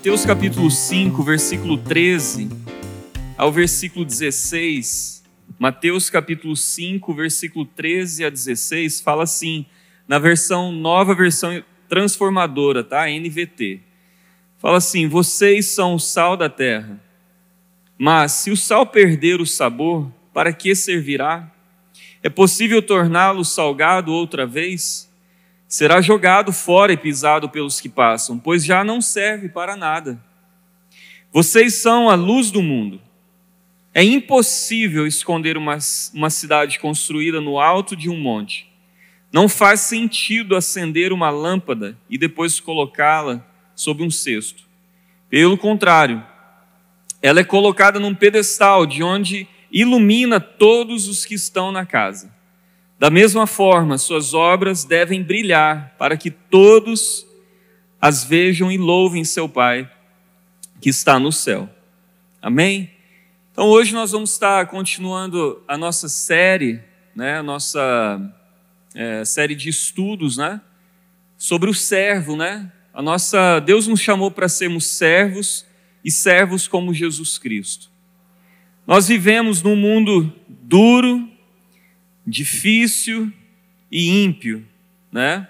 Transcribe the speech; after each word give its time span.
Mateus 0.00 0.24
capítulo 0.24 0.70
5, 0.70 1.22
versículo 1.22 1.76
13 1.76 2.48
ao 3.36 3.52
versículo 3.52 4.02
16. 4.02 5.22
Mateus 5.58 6.08
capítulo 6.08 6.56
5, 6.56 7.12
versículo 7.12 7.66
13 7.66 8.24
a 8.24 8.30
16 8.30 9.02
fala 9.02 9.24
assim, 9.24 9.66
na 10.08 10.18
versão 10.18 10.72
nova 10.72 11.14
versão 11.14 11.62
transformadora, 11.86 12.82
tá? 12.82 13.10
NVT. 13.10 13.80
Fala 14.56 14.78
assim: 14.78 15.06
"Vocês 15.06 15.66
são 15.66 15.96
o 15.96 16.00
sal 16.00 16.34
da 16.34 16.48
terra. 16.48 16.98
Mas 17.98 18.32
se 18.32 18.50
o 18.50 18.56
sal 18.56 18.86
perder 18.86 19.38
o 19.38 19.44
sabor, 19.44 20.10
para 20.32 20.50
que 20.50 20.74
servirá? 20.74 21.54
É 22.22 22.30
possível 22.30 22.80
torná-lo 22.80 23.44
salgado 23.44 24.14
outra 24.14 24.46
vez?" 24.46 25.09
Será 25.70 26.00
jogado 26.00 26.52
fora 26.52 26.92
e 26.92 26.96
pisado 26.96 27.48
pelos 27.48 27.80
que 27.80 27.88
passam, 27.88 28.36
pois 28.36 28.64
já 28.64 28.82
não 28.82 29.00
serve 29.00 29.48
para 29.48 29.76
nada. 29.76 30.20
Vocês 31.32 31.74
são 31.74 32.10
a 32.10 32.16
luz 32.16 32.50
do 32.50 32.60
mundo. 32.60 33.00
É 33.94 34.02
impossível 34.02 35.06
esconder 35.06 35.56
uma, 35.56 35.78
uma 36.12 36.28
cidade 36.28 36.80
construída 36.80 37.40
no 37.40 37.60
alto 37.60 37.94
de 37.94 38.10
um 38.10 38.18
monte. 38.18 38.68
Não 39.32 39.48
faz 39.48 39.82
sentido 39.82 40.56
acender 40.56 41.12
uma 41.12 41.30
lâmpada 41.30 41.96
e 42.08 42.18
depois 42.18 42.58
colocá-la 42.58 43.46
sob 43.72 44.02
um 44.02 44.10
cesto. 44.10 44.64
Pelo 45.28 45.56
contrário, 45.56 46.20
ela 47.22 47.38
é 47.38 47.44
colocada 47.44 48.00
num 48.00 48.14
pedestal 48.14 48.86
de 48.86 49.04
onde 49.04 49.46
ilumina 49.70 50.40
todos 50.40 51.06
os 51.06 51.24
que 51.24 51.34
estão 51.34 51.70
na 51.70 51.86
casa. 51.86 52.39
Da 53.00 53.08
mesma 53.08 53.46
forma, 53.46 53.96
suas 53.96 54.34
obras 54.34 54.84
devem 54.84 55.22
brilhar 55.22 55.96
para 55.98 56.18
que 56.18 56.30
todos 56.30 57.26
as 57.98 58.24
vejam 58.24 58.70
e 58.70 58.76
louvem 58.76 59.24
seu 59.24 59.48
Pai 59.48 59.90
que 60.82 60.90
está 60.90 61.18
no 61.18 61.32
céu. 61.32 61.66
Amém? 62.42 62.90
Então 63.50 63.68
hoje 63.68 63.94
nós 63.94 64.12
vamos 64.12 64.32
estar 64.32 64.66
continuando 64.66 65.62
a 65.66 65.78
nossa 65.78 66.10
série, 66.10 66.78
né, 67.16 67.38
a 67.38 67.42
nossa 67.42 68.20
é, 68.94 69.24
série 69.24 69.54
de 69.54 69.70
estudos, 69.70 70.36
né, 70.36 70.60
sobre 71.38 71.70
o 71.70 71.74
servo, 71.74 72.36
né? 72.36 72.70
A 72.92 73.00
nossa 73.00 73.60
Deus 73.60 73.86
nos 73.86 74.00
chamou 74.00 74.30
para 74.30 74.46
sermos 74.46 74.84
servos 74.84 75.64
e 76.04 76.10
servos 76.10 76.68
como 76.68 76.92
Jesus 76.92 77.38
Cristo. 77.38 77.88
Nós 78.86 79.08
vivemos 79.08 79.62
num 79.62 79.74
mundo 79.74 80.30
duro, 80.46 81.30
difícil 82.30 83.30
e 83.90 84.22
ímpio, 84.22 84.64
né? 85.10 85.48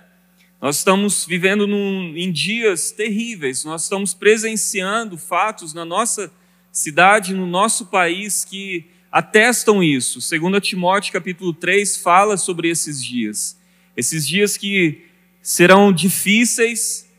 Nós 0.61 0.79
estamos 0.79 1.27
vivendo 1.27 1.67
num, 1.67 2.15
em 2.17 2.33
dias 2.33 2.91
terríveis, 2.91 3.65
nós 3.65 3.85
estamos 3.85 4.15
presenciando 4.15 5.17
fatos 5.17 5.73
na 5.75 5.85
nossa 5.85 6.33
cidade, 6.73 7.35
no 7.35 7.47
nosso 7.47 7.87
país 7.87 8.45
que 8.45 8.87
atestam 9.13 9.83
isso. 9.83 10.21
Segundo 10.21 10.61
Timóteo 10.61 11.13
capítulo 11.13 11.53
3 11.53 11.99
fala 11.99 12.37
sobre 12.37 12.69
esses 12.69 13.05
dias. 13.05 13.59
Esses 13.97 14.27
dias 14.27 14.57
que 14.57 15.07
serão 15.43 15.93
difíceis, 15.93 17.11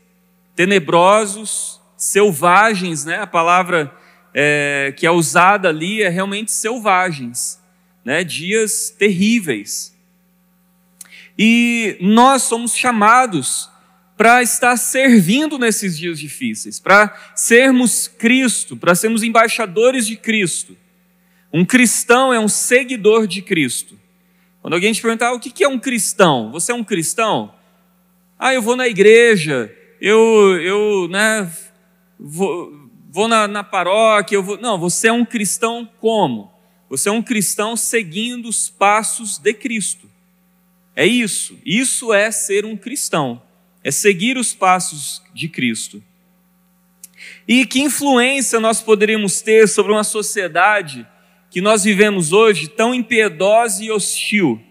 tenebrosos, 0.56 1.80
selvagens, 1.96 3.04
né? 3.04 3.18
A 3.18 3.26
palavra 3.26 3.94
é, 4.34 4.94
que 4.96 5.06
é 5.06 5.10
usada 5.10 5.68
ali 5.68 6.02
é 6.02 6.08
realmente 6.08 6.50
selvagens 6.50 7.61
né, 8.04 8.24
dias 8.24 8.90
terríveis. 8.90 9.96
E 11.38 11.96
nós 12.00 12.42
somos 12.42 12.76
chamados 12.76 13.70
para 14.16 14.42
estar 14.42 14.76
servindo 14.76 15.58
nesses 15.58 15.98
dias 15.98 16.18
difíceis, 16.18 16.78
para 16.78 17.12
sermos 17.34 18.06
Cristo, 18.06 18.76
para 18.76 18.94
sermos 18.94 19.22
embaixadores 19.22 20.06
de 20.06 20.16
Cristo. 20.16 20.76
Um 21.52 21.64
cristão 21.64 22.32
é 22.32 22.38
um 22.38 22.48
seguidor 22.48 23.26
de 23.26 23.42
Cristo. 23.42 23.98
Quando 24.60 24.74
alguém 24.74 24.92
te 24.92 25.02
perguntar 25.02 25.32
o 25.32 25.40
que 25.40 25.64
é 25.64 25.68
um 25.68 25.78
cristão, 25.78 26.52
você 26.52 26.70
é 26.70 26.74
um 26.74 26.84
cristão? 26.84 27.52
Ah, 28.38 28.54
eu 28.54 28.62
vou 28.62 28.76
na 28.76 28.86
igreja, 28.86 29.74
eu, 30.00 30.60
eu 30.60 31.08
né, 31.08 31.50
vou, 32.18 32.88
vou 33.10 33.26
na, 33.26 33.48
na 33.48 33.64
paróquia, 33.64 34.36
eu 34.36 34.42
vou. 34.42 34.56
Não, 34.60 34.78
você 34.78 35.08
é 35.08 35.12
um 35.12 35.24
cristão 35.24 35.88
como? 36.00 36.51
Você 36.92 37.08
é 37.08 37.12
um 37.12 37.22
cristão 37.22 37.74
seguindo 37.74 38.50
os 38.50 38.68
passos 38.68 39.38
de 39.38 39.54
Cristo. 39.54 40.10
É 40.94 41.06
isso. 41.06 41.58
Isso 41.64 42.12
é 42.12 42.30
ser 42.30 42.66
um 42.66 42.76
cristão. 42.76 43.40
É 43.82 43.90
seguir 43.90 44.36
os 44.36 44.52
passos 44.52 45.22
de 45.32 45.48
Cristo. 45.48 46.04
E 47.48 47.64
que 47.64 47.80
influência 47.80 48.60
nós 48.60 48.82
poderíamos 48.82 49.40
ter 49.40 49.66
sobre 49.70 49.90
uma 49.90 50.04
sociedade 50.04 51.08
que 51.50 51.62
nós 51.62 51.82
vivemos 51.82 52.30
hoje 52.30 52.68
tão 52.68 52.94
impiedosa 52.94 53.82
e 53.82 53.90
hostil? 53.90 54.62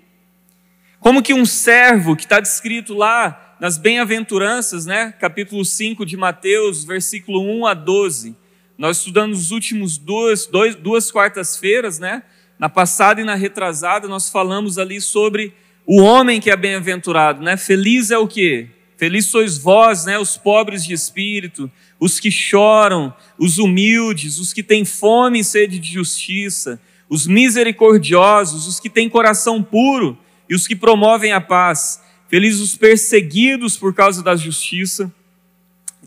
Como 1.00 1.24
que 1.24 1.34
um 1.34 1.44
servo 1.44 2.16
que 2.16 2.26
está 2.26 2.40
descrito 2.40 2.94
lá 2.94 3.58
nas 3.60 3.80
bem-aventuranças, 3.80 4.86
né? 4.86 5.12
capítulo 5.20 5.66
5 5.66 6.06
de 6.06 6.16
Mateus, 6.16 6.84
versículo 6.84 7.42
1 7.42 7.66
a 7.66 7.74
12, 7.74 8.36
nós 8.82 8.98
estudamos 8.98 9.40
os 9.40 9.52
últimos 9.52 9.96
duas, 9.96 10.48
dois, 10.48 10.74
duas 10.74 11.12
quartas-feiras, 11.12 12.00
né? 12.00 12.24
Na 12.58 12.68
passada 12.68 13.22
e 13.22 13.24
na 13.24 13.36
retrasada, 13.36 14.08
nós 14.08 14.28
falamos 14.28 14.80
ali 14.80 15.00
sobre 15.00 15.54
o 15.86 16.02
homem 16.02 16.42
que 16.42 16.50
é 16.50 16.58
bem-aventurado, 16.58 17.44
né? 17.44 17.58
Feliz 17.58 18.10
é 18.10 18.18
o 18.18 18.28
quê? 18.28 18.70
Feliz 18.98 19.28
sois 19.28 19.56
vós, 19.56 20.06
né? 20.06 20.18
Os 20.18 20.36
pobres 20.36 20.84
de 20.84 20.96
espírito, 20.96 21.70
os 22.00 22.20
que 22.20 22.32
choram, 22.32 23.14
os 23.38 23.60
humildes, 23.60 24.40
os 24.40 24.52
que 24.52 24.64
têm 24.64 24.84
fome 24.84 25.42
e 25.42 25.44
sede 25.44 25.78
de 25.78 25.94
justiça, 25.94 26.82
os 27.08 27.28
misericordiosos, 27.28 28.66
os 28.66 28.80
que 28.80 28.90
têm 28.90 29.08
coração 29.08 29.62
puro 29.62 30.18
e 30.50 30.56
os 30.56 30.66
que 30.66 30.76
promovem 30.76 31.34
a 31.34 31.40
paz. 31.40 32.02
Felizes 32.28 32.60
os 32.60 32.76
perseguidos 32.76 33.78
por 33.78 33.94
causa 33.94 34.24
da 34.24 34.36
justiça. 34.36 35.14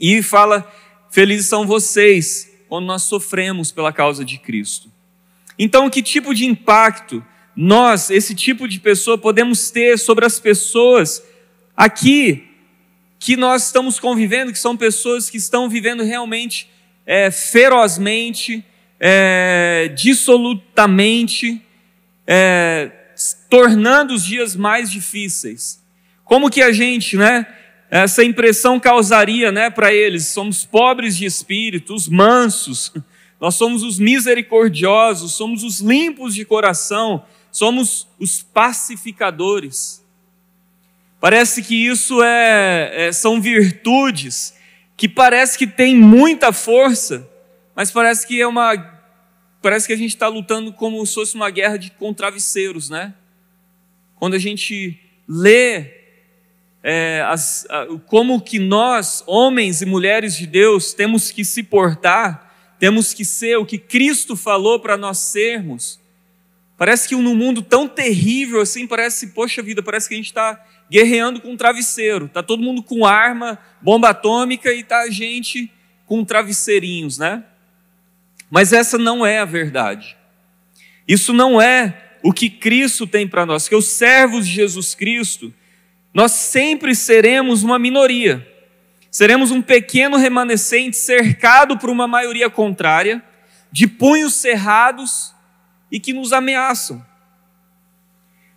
E 0.01 0.21
fala: 0.25 0.69
Felizes 1.09 1.47
são 1.47 1.69
vocês 1.69 2.53
quando 2.69 2.87
nós 2.87 3.03
sofremos 3.03 3.71
pela 3.71 3.93
causa 3.93 4.25
de 4.25 4.39
Cristo. 4.39 4.91
Então, 5.59 5.89
que 5.89 6.03
tipo 6.03 6.35
de 6.35 6.45
impacto 6.45 7.25
nós, 7.57 8.11
esse 8.11 8.35
tipo 8.35 8.67
de 8.67 8.81
pessoa, 8.81 9.17
podemos 9.17 9.71
ter 9.71 9.99
sobre 9.99 10.25
as 10.27 10.41
pessoas 10.41 11.23
aqui 11.77 12.49
que 13.19 13.37
nós 13.37 13.67
estamos 13.67 14.01
convivendo, 14.01 14.53
que 14.53 14.59
são 14.59 14.77
pessoas 14.77 15.31
que 15.31 15.37
estão 15.37 15.69
vivendo 15.69 16.03
realmente 16.03 16.69
é, 17.07 17.31
ferozmente, 17.31 18.65
é, 18.99 19.91
dissolutamente, 19.95 21.63
é, 22.27 22.91
tornando 23.49 24.15
os 24.15 24.25
dias 24.25 24.57
mais 24.57 24.91
difíceis. 24.91 25.83
Como 26.25 26.51
que 26.51 26.63
a 26.63 26.73
gente, 26.73 27.17
né? 27.17 27.47
Essa 28.03 28.25
impressão 28.25 28.81
causaria 28.81 29.53
né, 29.53 29.71
para 29.71 29.95
eles: 29.95 30.27
somos 30.27 30.65
pobres 30.65 31.17
de 31.17 31.27
espírito, 31.27 31.95
os 31.95 32.09
mansos, 32.09 32.93
nós 33.41 33.55
somos 33.55 33.85
os 33.85 34.01
misericordiosos, 34.01 35.33
somos 35.33 35.63
os 35.63 35.81
limpos 35.81 36.35
de 36.35 36.45
coração, 36.45 37.25
somos 37.53 38.09
os 38.19 38.43
pacificadores. 38.43 40.05
Parece 41.21 41.63
que 41.63 41.87
isso 41.87 42.21
é, 42.21 43.07
é, 43.07 43.13
são 43.13 43.41
virtudes 43.41 44.55
que 44.97 45.09
parece 45.09 45.57
que 45.57 45.67
tem 45.67 45.97
muita 45.97 46.53
força, 46.53 47.31
mas 47.77 47.93
parece 47.93 48.27
que 48.27 48.41
é 48.41 48.47
uma 48.47 48.93
parece 49.63 49.87
que 49.87 49.93
a 49.93 49.97
gente 49.97 50.11
está 50.11 50.27
lutando 50.27 50.73
como 50.73 51.05
se 51.07 51.15
fosse 51.15 51.37
uma 51.37 51.49
guerra 51.49 51.79
de 51.79 51.91
contravesseiros, 51.93 52.91
né? 52.91 53.15
Quando 54.17 54.35
a 54.35 54.39
gente 54.39 54.99
lê 55.29 56.04
é, 56.87 57.25
as, 57.27 57.67
a, 57.71 57.87
como 58.07 58.39
que 58.43 58.59
nós, 58.59 59.25
homens 59.27 59.81
e 59.81 59.87
mulheres 59.87 60.37
de 60.37 60.47
Deus, 60.47 60.93
temos 60.93 61.31
que 61.31 61.43
se 61.43 61.63
portar, 61.63 62.77
temos 62.79 63.15
que 63.15 63.25
ser 63.25 63.57
o 63.57 63.65
que 63.65 63.79
Cristo 63.79 64.37
falou 64.37 64.79
para 64.79 64.95
nós 64.99 65.17
sermos. 65.19 65.99
Parece 66.77 67.09
que 67.09 67.17
num 67.17 67.35
mundo 67.35 67.63
tão 67.63 67.89
terrível 67.89 68.61
assim, 68.61 68.87
parece, 68.87 69.29
poxa 69.29 69.63
vida, 69.63 69.83
parece 69.83 70.09
que 70.09 70.15
a 70.15 70.19
gente 70.19 70.27
está 70.27 70.63
guerreando 70.91 71.41
com 71.41 71.53
um 71.53 71.57
travesseiro. 71.57 72.27
Está 72.27 72.43
todo 72.43 72.63
mundo 72.63 72.83
com 72.83 73.07
arma, 73.07 73.59
bomba 73.81 74.11
atômica 74.11 74.71
e 74.71 74.81
está 74.81 75.01
a 75.01 75.11
gente 75.11 75.73
com 76.05 76.23
travesseirinhos, 76.23 77.17
né? 77.17 77.45
Mas 78.51 78.75
essa 78.75 78.99
não 78.99 79.25
é 79.25 79.39
a 79.39 79.47
verdade. 79.47 80.19
Isso 81.09 81.33
não 81.33 81.59
é 81.59 82.13
o 82.23 82.33
que 82.33 82.51
Cristo 82.51 83.07
tem 83.07 83.27
para 83.27 83.47
nós, 83.47 83.69
que 83.69 83.75
os 83.75 83.87
servos 83.87 84.47
de 84.47 84.53
Jesus 84.53 84.95
Cristo, 84.95 85.53
nós 86.15 86.31
sempre 86.31 86.95
seremos 86.95 87.65
uma 87.65 87.79
minoria. 87.79 88.49
Seremos 89.11 89.51
um 89.51 89.61
pequeno 89.61 90.17
remanescente 90.17 90.97
cercado 90.97 91.77
por 91.77 91.91
uma 91.91 92.07
maioria 92.07 92.49
contrária, 92.49 93.23
de 93.71 93.89
punhos 93.89 94.35
cerrados 94.35 95.35
e 95.91 95.99
que 95.99 96.13
nos 96.13 96.33
ameaçam. 96.33 97.05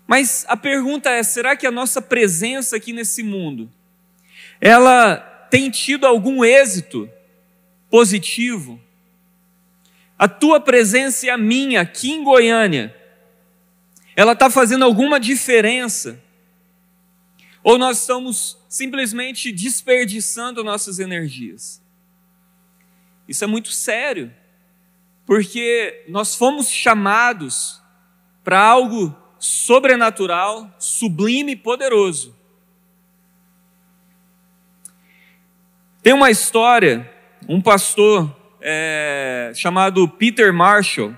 Mas 0.06 0.46
a 0.48 0.56
pergunta 0.56 1.10
é: 1.10 1.24
será 1.24 1.56
que 1.56 1.66
a 1.66 1.72
nossa 1.72 2.02
presença 2.02 2.78
aqui 2.78 2.94
nesse 2.94 3.24
mundo 3.24 3.70
ela 4.60 5.18
tem 5.50 5.70
tido 5.70 6.06
algum 6.06 6.44
êxito 6.44 7.10
positivo. 7.90 8.80
A 10.18 10.28
tua 10.28 10.60
presença 10.60 11.28
e 11.28 11.30
a 11.30 11.38
minha 11.38 11.82
aqui 11.82 12.12
em 12.12 12.24
Goiânia, 12.24 12.96
ela 14.16 14.34
está 14.34 14.50
fazendo 14.50 14.84
alguma 14.84 15.20
diferença? 15.20 16.20
Ou 17.68 17.78
nós 17.78 18.00
estamos 18.00 18.58
simplesmente 18.70 19.52
desperdiçando 19.52 20.64
nossas 20.64 21.00
energias? 21.00 21.84
Isso 23.28 23.44
é 23.44 23.48
muito 23.48 23.72
sério, 23.72 24.34
porque 25.26 26.06
nós 26.08 26.34
fomos 26.34 26.70
chamados 26.70 27.84
para 28.42 28.58
algo 28.58 29.14
sobrenatural, 29.38 30.74
sublime 30.80 31.52
e 31.52 31.56
poderoso. 31.58 32.34
Tem 36.02 36.14
uma 36.14 36.32
história, 36.32 37.14
um 37.50 37.62
pastor 37.62 38.34
é, 38.62 39.52
chamado 39.54 40.08
Peter 40.08 40.54
Marshall, 40.54 41.14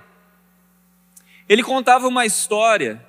ele 1.47 1.61
contava 1.61 2.07
uma 2.07 2.25
história, 2.25 3.07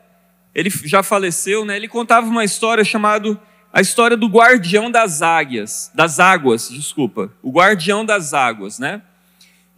ele 0.54 0.70
já 0.70 1.02
faleceu, 1.02 1.64
né? 1.64 1.76
Ele 1.76 1.88
contava 1.88 2.26
uma 2.26 2.44
história 2.44 2.84
chamada 2.84 3.40
a 3.72 3.80
história 3.80 4.16
do 4.16 4.26
guardião 4.26 4.90
das 4.90 5.22
águias, 5.22 5.90
das 5.94 6.18
águas, 6.18 6.68
desculpa, 6.68 7.32
o 7.40 7.52
guardião 7.52 8.04
das 8.04 8.34
águas, 8.34 8.78
né? 8.80 9.00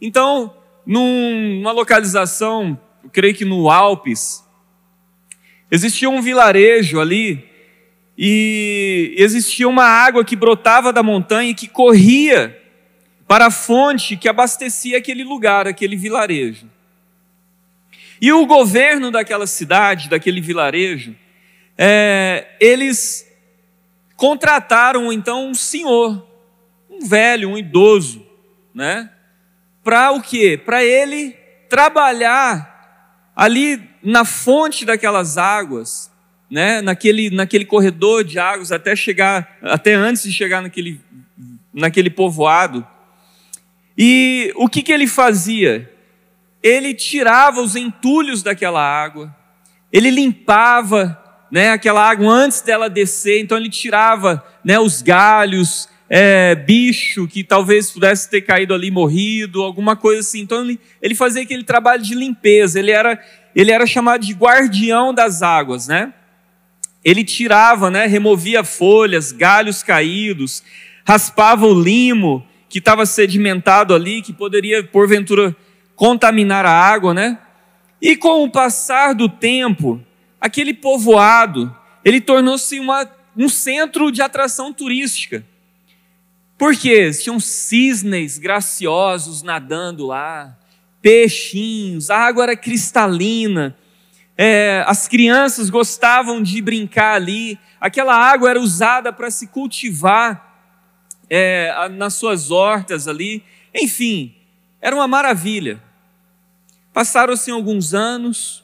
Então, 0.01 0.55
numa 0.85 1.71
localização, 1.71 2.79
creio 3.11 3.35
que 3.35 3.45
no 3.45 3.69
Alpes, 3.69 4.43
existia 5.69 6.09
um 6.09 6.21
vilarejo 6.21 6.99
ali 6.99 7.47
e 8.17 9.13
existia 9.17 9.67
uma 9.67 9.85
água 9.85 10.25
que 10.25 10.35
brotava 10.35 10.91
da 10.91 11.03
montanha 11.03 11.51
e 11.51 11.55
que 11.55 11.67
corria 11.67 12.59
para 13.27 13.47
a 13.47 13.51
fonte 13.51 14.17
que 14.17 14.27
abastecia 14.27 14.97
aquele 14.97 15.23
lugar, 15.23 15.67
aquele 15.67 15.95
vilarejo. 15.95 16.67
E 18.23 18.31
o 18.31 18.45
governo 18.45 19.11
daquela 19.11 19.45
cidade, 19.45 20.07
daquele 20.07 20.39
vilarejo, 20.39 21.13
é, 21.77 22.55
eles 22.57 23.27
contrataram 24.15 25.11
então 25.11 25.49
um 25.49 25.53
senhor, 25.53 26.25
um 26.89 27.05
velho, 27.05 27.49
um 27.49 27.57
idoso, 27.57 28.25
né? 28.73 29.09
Para 29.83 30.13
o 30.13 30.21
quê? 30.21 30.57
Para 30.57 30.81
ele 30.81 31.35
trabalhar 31.67 33.33
ali 33.35 33.83
na 34.01 34.23
fonte 34.23 34.85
daquelas 34.85 35.37
águas, 35.37 36.09
né, 36.49 36.81
naquele, 36.81 37.29
naquele 37.29 37.65
corredor 37.65 38.23
de 38.23 38.39
águas 38.39 38.71
até 38.71 38.95
chegar, 38.95 39.57
até 39.61 39.95
antes 39.95 40.23
de 40.23 40.31
chegar 40.31 40.61
naquele, 40.61 41.01
naquele 41.73 42.09
povoado. 42.09 42.87
E 43.97 44.53
o 44.55 44.69
que, 44.69 44.81
que 44.81 44.93
ele 44.93 45.07
fazia? 45.07 45.92
Ele 46.63 46.93
tirava 46.93 47.61
os 47.61 47.75
entulhos 47.75 48.41
daquela 48.41 48.81
água, 48.81 49.35
ele 49.91 50.09
limpava 50.09 51.21
né, 51.51 51.69
aquela 51.69 52.09
água 52.09 52.33
antes 52.33 52.61
dela 52.61 52.89
descer, 52.89 53.39
então 53.39 53.57
ele 53.57 53.69
tirava 53.69 54.43
né, 54.63 54.79
os 54.79 55.03
galhos, 55.03 55.87
é, 56.09 56.55
bicho 56.55 57.27
que 57.27 57.43
talvez 57.43 57.91
pudesse 57.91 58.29
ter 58.29 58.41
caído 58.41 58.73
ali 58.73 58.89
morrido, 58.89 59.61
alguma 59.61 59.95
coisa 59.95 60.21
assim. 60.21 60.41
Então 60.41 60.63
ele, 60.63 60.79
ele 60.99 61.13
fazia 61.13 61.43
aquele 61.43 61.63
trabalho 61.63 62.01
de 62.01 62.15
limpeza, 62.15 62.79
ele 62.79 62.89
era, 62.89 63.23
ele 63.55 63.71
era 63.71 63.85
chamado 63.85 64.25
de 64.25 64.33
guardião 64.33 65.13
das 65.13 65.43
águas, 65.43 65.87
né? 65.87 66.13
Ele 67.03 67.23
tirava, 67.23 67.91
né, 67.91 68.07
removia 68.07 68.63
folhas, 68.63 69.31
galhos 69.31 69.83
caídos, 69.83 70.63
raspava 71.05 71.67
o 71.67 71.79
limo 71.79 72.47
que 72.69 72.79
estava 72.79 73.05
sedimentado 73.05 73.93
ali, 73.93 74.21
que 74.21 74.33
poderia, 74.33 74.83
porventura, 74.83 75.55
contaminar 75.95 76.65
a 76.65 76.71
água, 76.71 77.13
né? 77.13 77.37
E 78.01 78.15
com 78.15 78.43
o 78.43 78.51
passar 78.51 79.13
do 79.13 79.29
tempo, 79.29 80.01
aquele 80.39 80.73
povoado, 80.73 81.73
ele 82.03 82.19
tornou-se 82.19 82.79
um 83.35 83.47
centro 83.47 84.11
de 84.11 84.21
atração 84.21 84.73
turística. 84.73 85.45
Porque 86.57 87.11
tinham 87.11 87.39
cisnes 87.39 88.37
graciosos 88.37 89.41
nadando 89.41 90.07
lá, 90.07 90.57
peixinhos, 91.01 92.09
a 92.09 92.17
água 92.17 92.43
era 92.43 92.55
cristalina, 92.55 93.75
é, 94.37 94.83
as 94.87 95.07
crianças 95.07 95.69
gostavam 95.69 96.41
de 96.41 96.61
brincar 96.61 97.15
ali, 97.15 97.59
aquela 97.79 98.15
água 98.15 98.49
era 98.49 98.59
usada 98.59 99.11
para 99.13 99.29
se 99.29 99.47
cultivar 99.47 100.71
é, 101.29 101.89
nas 101.89 102.15
suas 102.15 102.51
hortas 102.51 103.07
ali, 103.07 103.43
enfim, 103.73 104.35
era 104.83 104.93
uma 104.93 105.07
maravilha. 105.07 105.81
Passaram-se 106.91 107.49
alguns 107.49 107.93
anos, 107.93 108.61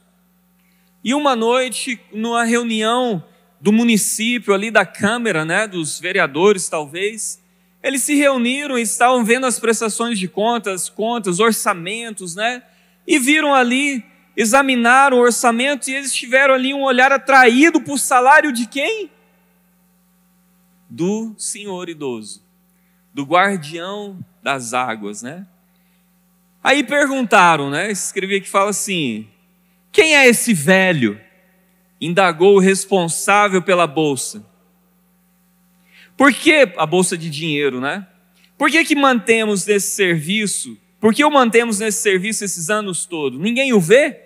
e 1.01 1.13
uma 1.13 1.33
noite, 1.33 1.97
numa 2.11 2.43
reunião 2.43 3.23
do 3.61 3.71
município 3.71 4.53
ali, 4.53 4.69
da 4.69 4.85
Câmara, 4.85 5.45
né, 5.45 5.65
dos 5.65 5.97
vereadores 5.97 6.67
talvez, 6.67 7.41
eles 7.81 8.03
se 8.03 8.15
reuniram 8.15 8.77
e 8.77 8.81
estavam 8.81 9.23
vendo 9.23 9.45
as 9.45 9.57
prestações 9.61 10.19
de 10.19 10.27
contas, 10.27 10.89
contas, 10.89 11.39
orçamentos, 11.39 12.35
né, 12.35 12.63
e 13.07 13.17
viram 13.17 13.55
ali 13.55 14.03
examinaram 14.35 15.17
o 15.17 15.21
orçamento 15.21 15.89
e 15.89 15.95
eles 15.95 16.13
tiveram 16.13 16.53
ali 16.53 16.73
um 16.73 16.83
olhar 16.83 17.13
atraído 17.13 17.81
por 17.81 17.97
salário 17.97 18.51
de 18.51 18.65
quem? 18.65 19.09
Do 20.89 21.33
senhor 21.37 21.87
idoso, 21.89 22.41
do 23.13 23.23
guardião 23.23 24.19
das 24.43 24.73
águas, 24.73 25.21
né? 25.21 25.45
Aí 26.63 26.83
perguntaram, 26.83 27.69
né? 27.69 27.91
Escrevi 27.91 28.35
aqui 28.35 28.49
fala 28.49 28.69
assim: 28.69 29.27
quem 29.91 30.15
é 30.15 30.27
esse 30.27 30.53
velho? 30.53 31.19
Indagou 31.99 32.55
o 32.55 32.59
responsável 32.59 33.61
pela 33.61 33.87
bolsa. 33.87 34.45
Por 36.15 36.33
que 36.33 36.71
a 36.77 36.85
bolsa 36.85 37.17
de 37.17 37.29
dinheiro, 37.29 37.79
né? 37.79 38.05
Por 38.57 38.69
que, 38.69 38.83
que 38.83 38.95
mantemos 38.95 39.67
esse 39.67 39.91
serviço? 39.91 40.77
Por 40.99 41.13
que 41.13 41.23
o 41.23 41.31
mantemos 41.31 41.79
nesse 41.79 42.01
serviço 42.01 42.43
esses 42.43 42.69
anos 42.69 43.05
todos? 43.05 43.39
Ninguém 43.39 43.71
o 43.71 43.79
vê? 43.79 44.19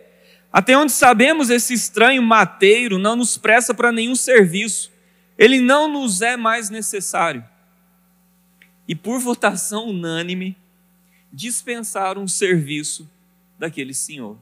Até 0.52 0.76
onde 0.76 0.92
sabemos, 0.92 1.50
esse 1.50 1.74
estranho 1.74 2.22
mateiro 2.22 2.98
não 2.98 3.16
nos 3.16 3.38
presta 3.38 3.74
para 3.74 3.92
nenhum 3.92 4.16
serviço, 4.16 4.92
ele 5.38 5.60
não 5.60 5.88
nos 5.88 6.22
é 6.22 6.36
mais 6.36 6.70
necessário. 6.70 7.44
E 8.88 8.96
por 8.96 9.20
votação 9.20 9.88
unânime, 9.88 10.56
dispensaram 11.34 12.24
o 12.24 12.30
serviço 12.30 13.10
daquele 13.58 13.94
senhor. 13.94 14.38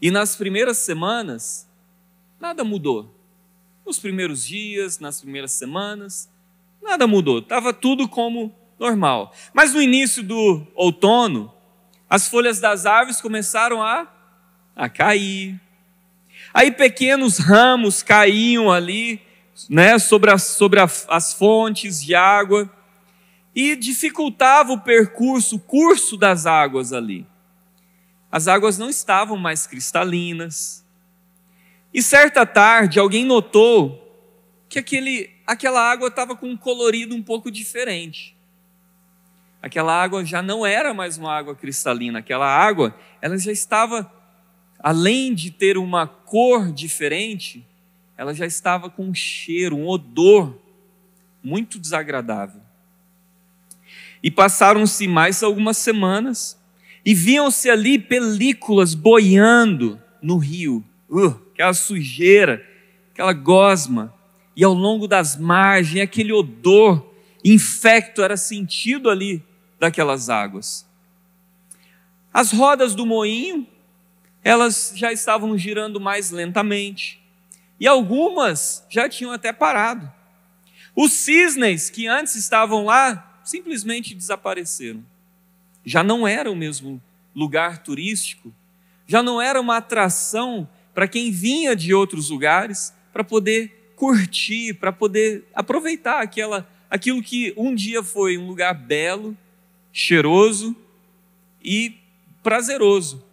E 0.00 0.10
nas 0.10 0.36
primeiras 0.36 0.76
semanas, 0.76 1.66
nada 2.38 2.62
mudou. 2.62 3.10
Nos 3.86 3.98
primeiros 3.98 4.46
dias, 4.46 4.98
nas 4.98 5.20
primeiras 5.22 5.52
semanas, 5.52 6.28
nada 6.82 7.06
mudou. 7.06 7.38
Estava 7.38 7.72
tudo 7.72 8.06
como 8.06 8.54
normal. 8.78 9.32
Mas 9.54 9.72
no 9.72 9.80
início 9.80 10.22
do 10.22 10.66
outono, 10.74 11.52
as 12.10 12.28
folhas 12.28 12.60
das 12.60 12.84
árvores 12.84 13.20
começaram 13.20 13.82
a, 13.82 14.06
a 14.74 14.88
cair. 14.90 15.58
Aí 16.52 16.70
pequenos 16.70 17.38
ramos 17.38 18.02
caíam 18.02 18.70
ali, 18.70 19.22
né, 19.70 19.98
sobre, 19.98 20.30
as, 20.30 20.42
sobre 20.42 20.80
a, 20.80 20.84
as 21.08 21.32
fontes 21.32 22.04
de 22.04 22.14
água 22.14 22.70
e 23.56 23.74
dificultava 23.74 24.72
o 24.72 24.80
percurso, 24.80 25.56
o 25.56 25.58
curso 25.60 26.16
das 26.16 26.46
águas 26.46 26.92
ali. 26.92 27.26
As 28.30 28.46
águas 28.46 28.78
não 28.78 28.88
estavam 28.88 29.36
mais 29.36 29.66
cristalinas. 29.66 30.84
E 31.92 32.00
certa 32.02 32.46
tarde 32.46 33.00
alguém 33.00 33.24
notou 33.24 34.02
que 34.68 34.78
aquele, 34.78 35.30
aquela 35.44 35.80
água 35.90 36.08
estava 36.08 36.36
com 36.36 36.50
um 36.50 36.56
colorido 36.56 37.16
um 37.16 37.22
pouco 37.22 37.50
diferente 37.50 38.36
aquela 39.66 40.00
água 40.00 40.24
já 40.24 40.40
não 40.40 40.64
era 40.64 40.94
mais 40.94 41.18
uma 41.18 41.36
água 41.36 41.54
cristalina, 41.54 42.20
aquela 42.20 42.46
água, 42.46 42.94
ela 43.20 43.36
já 43.36 43.50
estava, 43.50 44.10
além 44.78 45.34
de 45.34 45.50
ter 45.50 45.76
uma 45.76 46.06
cor 46.06 46.70
diferente, 46.70 47.66
ela 48.16 48.32
já 48.32 48.46
estava 48.46 48.88
com 48.88 49.06
um 49.06 49.14
cheiro, 49.14 49.76
um 49.76 49.88
odor 49.88 50.56
muito 51.42 51.80
desagradável. 51.80 52.60
E 54.22 54.30
passaram-se 54.30 55.06
mais 55.06 55.42
algumas 55.42 55.76
semanas 55.76 56.58
e 57.04 57.14
viam-se 57.14 57.70
ali 57.70 57.98
películas 57.98 58.94
boiando 58.94 60.00
no 60.20 60.38
rio, 60.38 60.84
uh, 61.08 61.40
aquela 61.52 61.72
sujeira, 61.72 62.66
aquela 63.12 63.32
gosma, 63.32 64.12
e 64.56 64.64
ao 64.64 64.74
longo 64.74 65.06
das 65.06 65.36
margens, 65.36 66.02
aquele 66.02 66.32
odor 66.32 67.14
infecto 67.44 68.22
era 68.22 68.36
sentido 68.36 69.08
ali 69.08 69.44
daquelas 69.78 70.28
águas. 70.28 70.86
As 72.32 72.50
rodas 72.50 72.94
do 72.94 73.06
moinho, 73.06 73.66
elas 74.42 74.92
já 74.96 75.12
estavam 75.12 75.56
girando 75.56 76.00
mais 76.00 76.30
lentamente. 76.30 77.22
E 77.78 77.86
algumas 77.86 78.84
já 78.88 79.08
tinham 79.08 79.32
até 79.32 79.52
parado. 79.52 80.10
Os 80.94 81.12
cisnes 81.12 81.90
que 81.90 82.06
antes 82.06 82.34
estavam 82.34 82.84
lá 82.86 83.35
simplesmente 83.46 84.14
desapareceram. 84.14 85.02
Já 85.84 86.02
não 86.02 86.26
era 86.26 86.50
o 86.50 86.56
mesmo 86.56 87.00
lugar 87.34 87.82
turístico, 87.82 88.52
já 89.06 89.22
não 89.22 89.40
era 89.40 89.60
uma 89.60 89.76
atração 89.76 90.68
para 90.92 91.06
quem 91.06 91.30
vinha 91.30 91.76
de 91.76 91.94
outros 91.94 92.28
lugares 92.28 92.92
para 93.12 93.22
poder 93.22 93.92
curtir, 93.94 94.74
para 94.74 94.92
poder 94.92 95.44
aproveitar 95.54 96.20
aquela, 96.20 96.68
aquilo 96.90 97.22
que 97.22 97.54
um 97.56 97.74
dia 97.74 98.02
foi 98.02 98.36
um 98.36 98.48
lugar 98.48 98.74
belo, 98.74 99.36
cheiroso 99.92 100.74
e 101.62 101.96
prazeroso. 102.42 103.24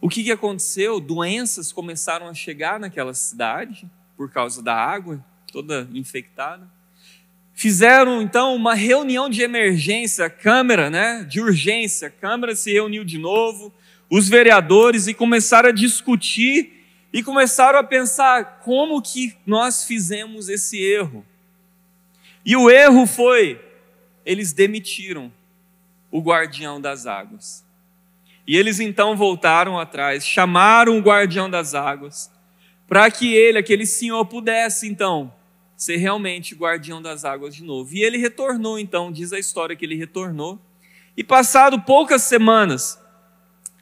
O 0.00 0.08
que, 0.08 0.24
que 0.24 0.32
aconteceu? 0.32 0.98
Doenças 0.98 1.72
começaram 1.72 2.26
a 2.26 2.32
chegar 2.32 2.80
naquela 2.80 3.12
cidade 3.12 3.88
por 4.16 4.30
causa 4.30 4.62
da 4.62 4.74
água, 4.74 5.22
toda 5.52 5.86
infectada. 5.92 6.79
Fizeram 7.54 8.22
então 8.22 8.54
uma 8.54 8.74
reunião 8.74 9.28
de 9.28 9.42
emergência, 9.42 10.26
a 10.26 10.30
Câmara, 10.30 10.88
né, 10.88 11.24
de 11.28 11.40
urgência. 11.40 12.08
A 12.08 12.10
Câmara 12.10 12.56
se 12.56 12.72
reuniu 12.72 13.04
de 13.04 13.18
novo, 13.18 13.72
os 14.08 14.28
vereadores 14.28 15.06
e 15.06 15.14
começaram 15.14 15.68
a 15.68 15.72
discutir 15.72 16.84
e 17.12 17.22
começaram 17.22 17.78
a 17.78 17.84
pensar 17.84 18.60
como 18.64 19.02
que 19.02 19.36
nós 19.46 19.84
fizemos 19.84 20.48
esse 20.48 20.82
erro. 20.82 21.24
E 22.44 22.56
o 22.56 22.70
erro 22.70 23.06
foi 23.06 23.60
eles 24.24 24.52
demitiram 24.52 25.32
o 26.10 26.20
guardião 26.20 26.80
das 26.80 27.06
águas. 27.06 27.64
E 28.46 28.56
eles 28.56 28.80
então 28.80 29.16
voltaram 29.16 29.78
atrás, 29.78 30.26
chamaram 30.26 30.98
o 30.98 31.02
guardião 31.02 31.48
das 31.48 31.74
águas, 31.74 32.30
para 32.88 33.10
que 33.10 33.34
ele, 33.34 33.58
aquele 33.58 33.86
senhor, 33.86 34.24
pudesse 34.26 34.88
então 34.88 35.32
ser 35.80 35.96
realmente 35.96 36.54
guardião 36.54 37.00
das 37.00 37.24
águas 37.24 37.56
de 37.56 37.64
novo. 37.64 37.94
E 37.94 38.02
ele 38.02 38.18
retornou 38.18 38.78
então, 38.78 39.10
diz 39.10 39.32
a 39.32 39.38
história 39.38 39.74
que 39.74 39.82
ele 39.82 39.94
retornou. 39.94 40.60
E 41.16 41.24
passado 41.24 41.80
poucas 41.80 42.22
semanas, 42.22 43.00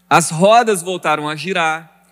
as 0.08 0.30
rodas 0.30 0.80
voltaram 0.80 1.28
a 1.28 1.34
girar. 1.34 2.04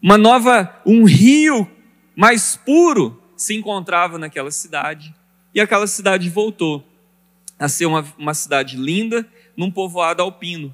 Uma 0.00 0.16
nova, 0.16 0.80
um 0.86 1.04
rio 1.04 1.68
mais 2.14 2.54
puro 2.54 3.20
se 3.36 3.56
encontrava 3.56 4.20
naquela 4.20 4.52
cidade. 4.52 5.12
E 5.52 5.60
aquela 5.60 5.88
cidade 5.88 6.30
voltou 6.30 6.86
a 7.58 7.68
ser 7.68 7.86
uma, 7.86 8.06
uma 8.16 8.34
cidade 8.34 8.76
linda, 8.76 9.26
num 9.56 9.68
povoado 9.68 10.22
alpino. 10.22 10.72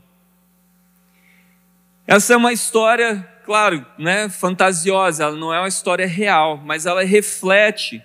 Essa 2.07 2.35
é 2.35 2.37
uma 2.37 2.53
história, 2.53 3.27
claro, 3.47 3.87
né, 3.99 4.29
fantasiosa, 4.29 5.25
ela 5.25 5.37
não 5.37 5.55
é 5.55 5.59
uma 5.59 5.69
história 5.69 6.07
real, 6.07 6.59
mas 6.59 6.85
ela 6.85 7.03
reflete 7.03 8.03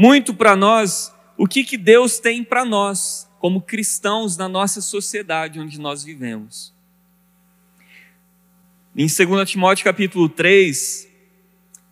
muito 0.00 0.32
para 0.32 0.56
nós 0.56 1.14
o 1.36 1.46
que, 1.46 1.62
que 1.62 1.76
Deus 1.76 2.18
tem 2.18 2.42
para 2.42 2.64
nós, 2.64 3.30
como 3.38 3.60
cristãos 3.60 4.34
na 4.34 4.48
nossa 4.48 4.80
sociedade 4.80 5.60
onde 5.60 5.78
nós 5.78 6.02
vivemos. 6.02 6.72
Em 8.96 9.06
2 9.06 9.50
Timóteo 9.50 9.84
capítulo 9.84 10.26
3, 10.26 11.06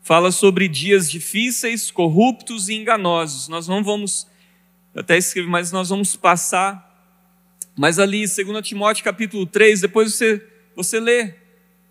fala 0.00 0.32
sobre 0.32 0.68
dias 0.68 1.10
difíceis, 1.10 1.90
corruptos 1.90 2.70
e 2.70 2.76
enganosos. 2.76 3.46
Nós 3.46 3.68
não 3.68 3.84
vamos, 3.84 4.26
eu 4.94 5.02
até 5.02 5.18
escrevi, 5.18 5.46
mas 5.46 5.70
nós 5.70 5.90
vamos 5.90 6.16
passar. 6.16 6.88
Mas 7.76 7.98
ali, 7.98 8.20
2 8.20 8.66
Timóteo 8.66 9.04
capítulo 9.04 9.44
3, 9.44 9.82
depois 9.82 10.14
você, 10.14 10.42
você 10.74 10.98
lê 10.98 11.34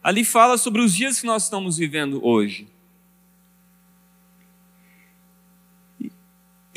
ali 0.02 0.26
fala 0.26 0.58
sobre 0.58 0.82
os 0.82 0.96
dias 0.96 1.20
que 1.20 1.28
nós 1.28 1.44
estamos 1.44 1.78
vivendo 1.78 2.26
hoje. 2.26 2.68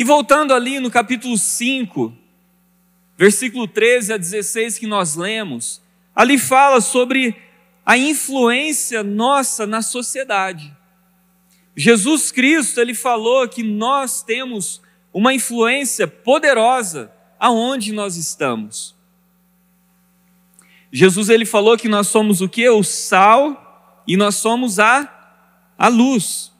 E 0.00 0.04
voltando 0.04 0.54
ali 0.54 0.80
no 0.80 0.90
capítulo 0.90 1.36
5, 1.36 2.10
versículo 3.18 3.68
13 3.68 4.14
a 4.14 4.16
16 4.16 4.78
que 4.78 4.86
nós 4.86 5.14
lemos, 5.14 5.82
ali 6.16 6.38
fala 6.38 6.80
sobre 6.80 7.36
a 7.84 7.98
influência 7.98 9.02
nossa 9.02 9.66
na 9.66 9.82
sociedade. 9.82 10.74
Jesus 11.76 12.32
Cristo, 12.32 12.80
ele 12.80 12.94
falou 12.94 13.46
que 13.46 13.62
nós 13.62 14.22
temos 14.22 14.80
uma 15.12 15.34
influência 15.34 16.08
poderosa 16.08 17.12
aonde 17.38 17.92
nós 17.92 18.16
estamos. 18.16 18.96
Jesus 20.90 21.28
ele 21.28 21.44
falou 21.44 21.76
que 21.76 21.90
nós 21.90 22.08
somos 22.08 22.40
o 22.40 22.48
que? 22.48 22.66
O 22.70 22.82
sal 22.82 24.02
e 24.06 24.16
nós 24.16 24.36
somos 24.36 24.78
a, 24.78 25.36
a 25.76 25.88
luz. 25.88 26.50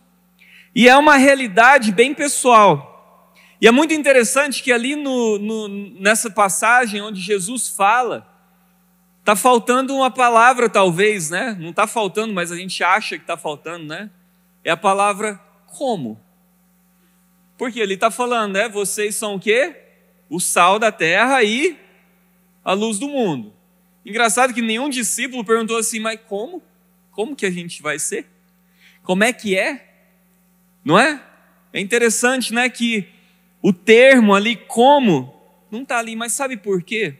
E 0.75 0.87
é 0.87 0.95
uma 0.95 1.17
realidade 1.17 1.91
bem 1.91 2.13
pessoal. 2.13 2.90
E 3.61 3.69
é 3.69 3.71
muito 3.71 3.93
interessante 3.93 4.63
que 4.63 4.73
ali 4.73 4.97
no, 4.97 5.39
no, 5.39 5.69
nessa 6.01 6.31
passagem 6.31 7.03
onde 7.03 7.21
Jesus 7.21 7.69
fala, 7.69 8.27
está 9.19 9.37
faltando 9.37 9.95
uma 9.95 10.11
palavra, 10.11 10.69
talvez, 10.69 11.29
né? 11.29 11.57
Não 11.61 11.71
está 11.71 11.87
faltando, 11.87 12.33
mas 12.33 12.51
a 12.51 12.57
gente 12.57 12.83
acha 12.83 13.17
que 13.17 13.23
está 13.23 13.37
faltando, 13.37 13.85
né? 13.85 14.11
É 14.65 14.71
a 14.71 14.77
palavra 14.77 15.39
como. 15.67 16.19
Porque 17.59 17.79
ele 17.79 17.95
está 17.95 18.11
falando, 18.11 18.55
né? 18.55 18.69
Vocês 18.69 19.15
são 19.15 19.35
o 19.35 19.41
quê? 19.41 19.77
O 20.31 20.41
sal 20.41 20.79
da 20.79 20.91
terra 20.91 21.43
e 21.43 21.79
a 22.65 22.73
luz 22.73 22.99
do 22.99 23.09
mundo. 23.09 23.53
Engraçado 24.07 24.55
que 24.55 24.63
nenhum 24.63 24.89
discípulo 24.89 25.45
perguntou 25.45 25.77
assim, 25.77 26.01
mas 26.01 26.19
como? 26.27 26.63
Como 27.11 27.37
que 27.37 27.45
a 27.45 27.51
gente 27.51 27.83
vai 27.83 27.99
ser? 27.99 28.27
Como 29.03 29.23
é 29.23 29.33
que 29.33 29.59
é? 29.59 29.87
Não 30.83 30.99
é? 30.99 31.23
É 31.73 31.81
interessante, 31.81 32.55
né, 32.55 32.69
que 32.71 33.20
o 33.63 33.73
termo 33.73 34.35
ali, 34.35 34.57
como, 34.57 35.35
não 35.71 35.83
está 35.83 35.99
ali, 35.99 36.17
mas 36.17 36.33
sabe 36.33 36.57
por 36.57 36.83
quê? 36.83 37.19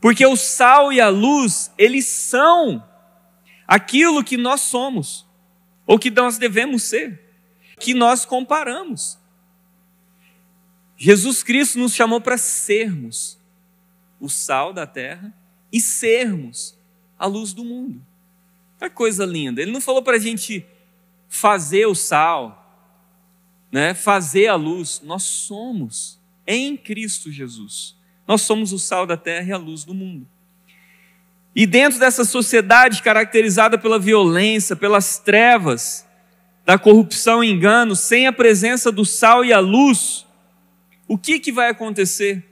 Porque 0.00 0.24
o 0.24 0.36
sal 0.36 0.92
e 0.92 1.00
a 1.00 1.08
luz, 1.08 1.72
eles 1.76 2.06
são 2.06 2.86
aquilo 3.66 4.24
que 4.24 4.36
nós 4.36 4.60
somos, 4.62 5.26
ou 5.86 5.98
que 5.98 6.10
nós 6.10 6.38
devemos 6.38 6.84
ser, 6.84 7.20
que 7.78 7.94
nós 7.94 8.24
comparamos. 8.24 9.18
Jesus 10.96 11.42
Cristo 11.42 11.78
nos 11.78 11.94
chamou 11.94 12.20
para 12.20 12.36
sermos 12.36 13.38
o 14.20 14.28
sal 14.28 14.72
da 14.72 14.86
terra 14.86 15.32
e 15.72 15.80
sermos 15.80 16.76
a 17.18 17.26
luz 17.26 17.54
do 17.54 17.64
mundo. 17.64 18.04
Que 18.78 18.90
coisa 18.90 19.24
linda. 19.24 19.62
Ele 19.62 19.72
não 19.72 19.80
falou 19.80 20.02
para 20.02 20.16
a 20.16 20.20
gente 20.20 20.66
fazer 21.28 21.86
o 21.86 21.94
sal, 21.94 22.59
né? 23.70 23.94
fazer 23.94 24.48
a 24.48 24.54
luz. 24.54 25.00
Nós 25.04 25.22
somos 25.22 26.18
em 26.46 26.76
Cristo 26.76 27.30
Jesus. 27.30 27.96
Nós 28.26 28.42
somos 28.42 28.72
o 28.72 28.78
sal 28.78 29.06
da 29.06 29.16
terra 29.16 29.48
e 29.48 29.52
a 29.52 29.56
luz 29.56 29.84
do 29.84 29.94
mundo. 29.94 30.26
E 31.54 31.66
dentro 31.66 31.98
dessa 31.98 32.24
sociedade 32.24 33.02
caracterizada 33.02 33.76
pela 33.76 33.98
violência, 33.98 34.76
pelas 34.76 35.18
trevas, 35.18 36.06
da 36.64 36.78
corrupção 36.78 37.42
e 37.42 37.50
engano, 37.50 37.96
sem 37.96 38.26
a 38.26 38.32
presença 38.32 38.92
do 38.92 39.04
sal 39.04 39.44
e 39.44 39.52
a 39.52 39.58
luz, 39.58 40.26
o 41.08 41.18
que, 41.18 41.40
que 41.40 41.50
vai 41.50 41.68
acontecer? 41.68 42.44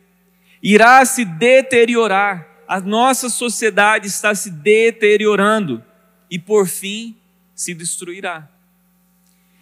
Irá 0.60 1.04
se 1.04 1.24
deteriorar 1.24 2.48
a 2.68 2.78
nossa 2.80 3.30
sociedade 3.30 4.06
está 4.06 4.34
se 4.34 4.50
deteriorando 4.50 5.82
e, 6.30 6.38
por 6.38 6.68
fim, 6.68 7.16
se 7.54 7.72
destruirá. 7.72 8.46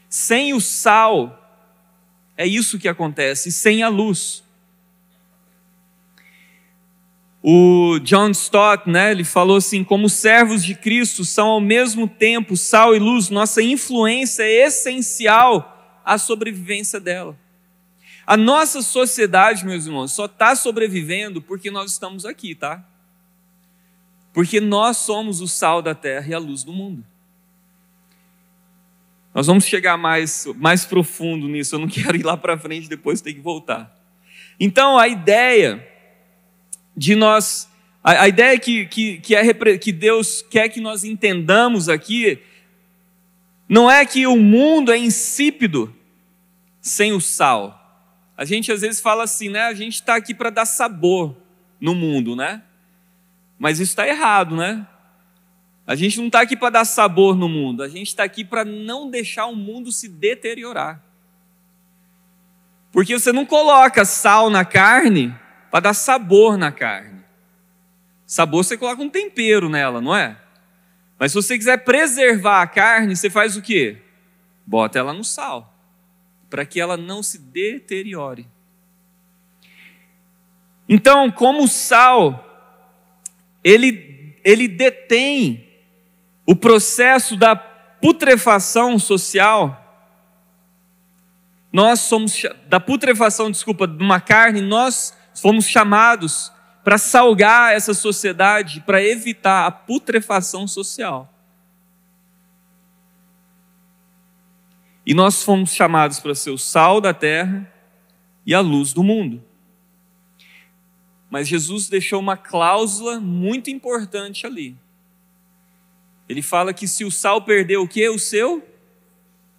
Sem 0.08 0.52
o 0.52 0.60
sal, 0.60 1.45
é 2.36 2.46
isso 2.46 2.78
que 2.78 2.88
acontece, 2.88 3.50
sem 3.50 3.82
a 3.82 3.88
luz. 3.88 4.44
O 7.42 8.00
John 8.00 8.30
Stott, 8.30 8.90
né, 8.90 9.12
ele 9.12 9.22
falou 9.22 9.56
assim: 9.56 9.84
como 9.84 10.08
servos 10.08 10.64
de 10.64 10.74
Cristo 10.74 11.24
são 11.24 11.48
ao 11.48 11.60
mesmo 11.60 12.08
tempo 12.08 12.56
sal 12.56 12.94
e 12.94 12.98
luz, 12.98 13.30
nossa 13.30 13.62
influência 13.62 14.42
é 14.42 14.66
essencial 14.66 16.00
à 16.04 16.18
sobrevivência 16.18 16.98
dela. 16.98 17.38
A 18.26 18.36
nossa 18.36 18.82
sociedade, 18.82 19.64
meus 19.64 19.86
irmãos, 19.86 20.10
só 20.10 20.24
está 20.24 20.56
sobrevivendo 20.56 21.40
porque 21.40 21.70
nós 21.70 21.92
estamos 21.92 22.26
aqui, 22.26 22.56
tá? 22.56 22.84
Porque 24.32 24.60
nós 24.60 24.96
somos 24.96 25.40
o 25.40 25.46
sal 25.46 25.80
da 25.80 25.94
terra 25.94 26.26
e 26.28 26.34
a 26.34 26.38
luz 26.38 26.64
do 26.64 26.72
mundo. 26.72 27.06
Nós 29.36 29.46
vamos 29.46 29.66
chegar 29.66 29.98
mais, 29.98 30.46
mais 30.56 30.86
profundo 30.86 31.46
nisso, 31.46 31.74
eu 31.74 31.78
não 31.78 31.88
quero 31.92 32.16
ir 32.16 32.24
lá 32.24 32.38
para 32.38 32.56
frente 32.56 32.88
depois 32.88 33.20
ter 33.20 33.34
que 33.34 33.40
voltar. 33.40 33.94
Então, 34.58 34.98
a 34.98 35.06
ideia 35.06 35.86
de 36.96 37.14
nós, 37.14 37.68
a, 38.02 38.22
a 38.22 38.28
ideia 38.28 38.58
que, 38.58 38.86
que, 38.86 39.18
que, 39.18 39.34
é, 39.34 39.52
que 39.76 39.92
Deus 39.92 40.40
quer 40.40 40.70
que 40.70 40.80
nós 40.80 41.04
entendamos 41.04 41.86
aqui, 41.86 42.38
não 43.68 43.90
é 43.90 44.06
que 44.06 44.26
o 44.26 44.38
mundo 44.38 44.90
é 44.90 44.96
insípido 44.96 45.94
sem 46.80 47.12
o 47.12 47.20
sal. 47.20 48.08
A 48.38 48.46
gente 48.46 48.72
às 48.72 48.80
vezes 48.80 49.02
fala 49.02 49.24
assim, 49.24 49.50
né? 49.50 49.64
A 49.64 49.74
gente 49.74 49.96
está 49.96 50.16
aqui 50.16 50.32
para 50.32 50.48
dar 50.48 50.64
sabor 50.64 51.36
no 51.78 51.94
mundo, 51.94 52.34
né? 52.34 52.62
Mas 53.58 53.80
isso 53.80 53.92
está 53.92 54.08
errado, 54.08 54.56
né? 54.56 54.86
A 55.86 55.94
gente 55.94 56.18
não 56.18 56.26
está 56.26 56.40
aqui 56.40 56.56
para 56.56 56.70
dar 56.70 56.84
sabor 56.84 57.36
no 57.36 57.48
mundo, 57.48 57.82
a 57.82 57.88
gente 57.88 58.08
está 58.08 58.24
aqui 58.24 58.44
para 58.44 58.64
não 58.64 59.08
deixar 59.08 59.46
o 59.46 59.54
mundo 59.54 59.92
se 59.92 60.08
deteriorar. 60.08 61.00
Porque 62.90 63.16
você 63.16 63.32
não 63.32 63.46
coloca 63.46 64.04
sal 64.04 64.50
na 64.50 64.64
carne 64.64 65.32
para 65.70 65.80
dar 65.80 65.94
sabor 65.94 66.58
na 66.58 66.72
carne. 66.72 67.22
Sabor 68.26 68.64
você 68.64 68.76
coloca 68.76 69.00
um 69.00 69.08
tempero 69.08 69.68
nela, 69.68 70.00
não 70.00 70.16
é? 70.16 70.36
Mas 71.18 71.30
se 71.30 71.36
você 71.36 71.56
quiser 71.56 71.84
preservar 71.84 72.62
a 72.62 72.66
carne, 72.66 73.14
você 73.14 73.30
faz 73.30 73.56
o 73.56 73.62
quê? 73.62 73.98
Bota 74.66 74.98
ela 74.98 75.12
no 75.12 75.22
sal, 75.22 75.72
para 76.50 76.66
que 76.66 76.80
ela 76.80 76.96
não 76.96 77.22
se 77.22 77.38
deteriore. 77.38 78.48
Então, 80.88 81.30
como 81.30 81.64
o 81.64 81.68
sal, 81.68 82.42
ele, 83.62 84.36
ele 84.44 84.66
detém 84.66 85.65
o 86.46 86.54
processo 86.54 87.36
da 87.36 87.56
putrefação 87.56 88.98
social, 88.98 89.82
nós 91.72 92.00
somos, 92.00 92.42
da 92.68 92.78
putrefação, 92.78 93.50
desculpa, 93.50 93.86
de 93.86 94.02
uma 94.02 94.20
carne, 94.20 94.60
nós 94.60 95.16
fomos 95.34 95.66
chamados 95.66 96.52
para 96.84 96.98
salgar 96.98 97.74
essa 97.74 97.92
sociedade, 97.92 98.80
para 98.80 99.02
evitar 99.02 99.66
a 99.66 99.72
putrefação 99.72 100.68
social. 100.68 101.32
E 105.04 105.12
nós 105.12 105.42
fomos 105.42 105.72
chamados 105.72 106.20
para 106.20 106.34
ser 106.34 106.50
o 106.50 106.58
sal 106.58 107.00
da 107.00 107.12
terra 107.12 107.70
e 108.44 108.54
a 108.54 108.60
luz 108.60 108.92
do 108.92 109.02
mundo. 109.02 109.42
Mas 111.28 111.48
Jesus 111.48 111.88
deixou 111.88 112.20
uma 112.20 112.36
cláusula 112.36 113.20
muito 113.20 113.68
importante 113.68 114.46
ali. 114.46 114.76
Ele 116.28 116.42
fala 116.42 116.74
que 116.74 116.88
se 116.88 117.04
o 117.04 117.10
sal 117.10 117.42
perder 117.42 117.76
o 117.76 117.88
que? 117.88 118.08
O 118.08 118.18
seu 118.18 118.66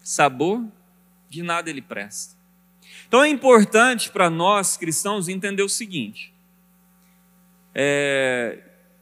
sabor, 0.04 0.66
de 1.30 1.42
nada 1.42 1.70
ele 1.70 1.82
presta. 1.82 2.36
Então 3.08 3.24
é 3.24 3.30
importante 3.30 4.10
para 4.10 4.30
nós 4.30 4.76
cristãos 4.78 5.30
entender 5.30 5.64
o 5.64 5.70
seguinte: 5.70 6.34
é, 7.74 8.60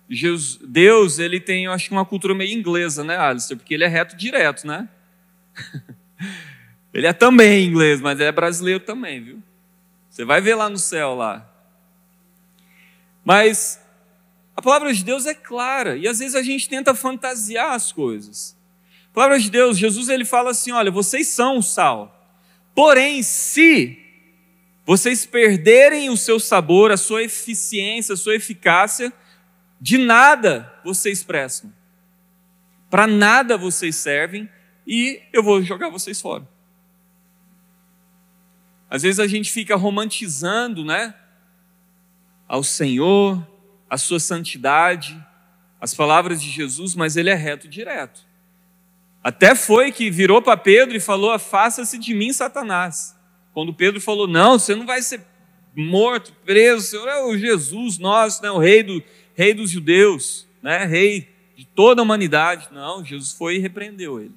Jesus, 0.09 0.59
Deus, 0.61 1.17
ele 1.17 1.39
tem, 1.39 1.65
eu 1.65 1.71
acho 1.71 1.87
que 1.87 1.91
uma 1.91 2.05
cultura 2.05 2.35
meio 2.35 2.57
inglesa, 2.57 3.03
né, 3.03 3.17
Alistair? 3.17 3.57
Porque 3.57 3.73
ele 3.73 3.83
é 3.83 3.87
reto 3.87 4.15
direto, 4.15 4.67
né? 4.67 4.87
ele 6.93 7.07
é 7.07 7.13
também 7.13 7.65
inglês, 7.65 7.99
mas 8.01 8.19
é 8.19 8.31
brasileiro 8.31 8.79
também, 8.81 9.23
viu? 9.23 9.43
Você 10.09 10.23
vai 10.23 10.39
ver 10.39 10.55
lá 10.55 10.69
no 10.69 10.77
céu 10.77 11.15
lá. 11.15 11.49
Mas 13.23 13.84
palavra 14.65 14.93
de 14.93 15.03
Deus 15.03 15.25
é 15.25 15.33
clara 15.33 15.95
e 15.95 16.07
às 16.07 16.19
vezes 16.19 16.35
a 16.35 16.41
gente 16.41 16.67
tenta 16.67 16.95
fantasiar 16.95 17.73
as 17.73 17.91
coisas. 17.91 18.57
A 19.11 19.13
palavra 19.13 19.39
de 19.39 19.49
Deus, 19.49 19.77
Jesus 19.77 20.09
ele 20.09 20.25
fala 20.25 20.49
assim: 20.51 20.71
olha, 20.71 20.91
vocês 20.91 21.27
são 21.27 21.59
o 21.59 21.63
sal. 21.63 22.11
Porém, 22.73 23.21
se 23.23 23.97
vocês 24.85 25.25
perderem 25.25 26.09
o 26.09 26.17
seu 26.17 26.39
sabor, 26.39 26.91
a 26.91 26.97
sua 26.97 27.23
eficiência, 27.23 28.13
a 28.13 28.17
sua 28.17 28.35
eficácia, 28.35 29.13
de 29.79 29.97
nada 29.97 30.73
vocês 30.83 31.23
prestam. 31.23 31.71
Para 32.89 33.07
nada 33.07 33.57
vocês 33.57 33.95
servem 33.95 34.49
e 34.85 35.21
eu 35.31 35.43
vou 35.43 35.61
jogar 35.61 35.89
vocês 35.89 36.19
fora. 36.19 36.47
Às 38.89 39.03
vezes 39.03 39.19
a 39.19 39.27
gente 39.27 39.51
fica 39.51 39.75
romantizando, 39.75 40.83
né? 40.83 41.13
Ao 42.47 42.63
Senhor, 42.63 43.45
a 43.89 43.97
sua 43.97 44.19
santidade, 44.19 45.21
as 45.79 45.93
palavras 45.93 46.41
de 46.41 46.49
Jesus, 46.49 46.95
mas 46.95 47.15
ele 47.15 47.29
é 47.29 47.35
reto 47.35 47.67
direto. 47.67 48.25
Até 49.23 49.55
foi 49.55 49.91
que 49.91 50.11
virou 50.11 50.41
para 50.41 50.57
Pedro 50.57 50.95
e 50.95 50.99
falou: 50.99 51.31
Afasta-se 51.31 51.97
de 51.97 52.13
mim, 52.13 52.31
Satanás. 52.31 53.15
Quando 53.53 53.73
Pedro 53.73 53.99
falou: 53.99 54.27
Não, 54.27 54.59
você 54.59 54.75
não 54.75 54.85
vai 54.85 55.01
ser 55.01 55.21
morto, 55.75 56.33
preso, 56.45 56.87
Senhor 56.87 57.07
é 57.07 57.23
o 57.23 57.37
Jesus 57.37 57.97
nosso, 57.97 58.41
né? 58.41 58.49
o 58.49 58.57
rei, 58.57 58.81
do, 58.81 59.03
rei 59.33 59.53
dos 59.53 59.69
judeus, 59.69 60.47
né? 60.61 60.85
rei 60.85 61.27
de 61.57 61.65
toda 61.65 62.01
a 62.01 62.03
humanidade. 62.03 62.69
Não, 62.71 63.03
Jesus 63.03 63.33
foi 63.33 63.55
e 63.55 63.59
repreendeu 63.59 64.19
ele. 64.19 64.35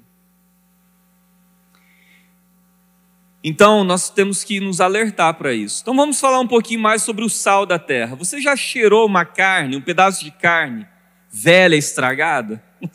Então, 3.42 3.84
nós 3.84 4.10
temos 4.10 4.42
que 4.42 4.58
nos 4.58 4.80
alertar 4.80 5.34
para 5.34 5.52
isso. 5.52 5.80
Então, 5.82 5.94
vamos 5.94 6.18
falar 6.18 6.40
um 6.40 6.46
pouquinho 6.46 6.80
mais 6.80 7.02
sobre 7.02 7.24
o 7.24 7.28
sal 7.28 7.64
da 7.64 7.78
terra. 7.78 8.16
Você 8.16 8.40
já 8.40 8.56
cheirou 8.56 9.06
uma 9.06 9.24
carne, 9.24 9.76
um 9.76 9.80
pedaço 9.80 10.24
de 10.24 10.30
carne 10.30 10.86
velha, 11.30 11.76
estragada? 11.76 12.62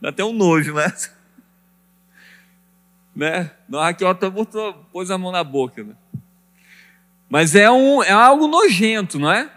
Dá 0.00 0.08
até 0.08 0.24
um 0.24 0.32
nojo, 0.32 0.74
né? 0.74 0.92
né? 3.14 3.50
Não, 3.68 3.80
aqui 3.80 4.04
ó, 4.04 4.12
botou, 4.14 4.72
pôs 4.92 5.10
a 5.10 5.18
mão 5.18 5.30
na 5.30 5.44
boca. 5.44 5.84
Né? 5.84 5.94
Mas 7.28 7.54
é, 7.54 7.70
um, 7.70 8.02
é 8.02 8.10
algo 8.10 8.48
nojento, 8.48 9.18
não 9.18 9.30
é? 9.30 9.48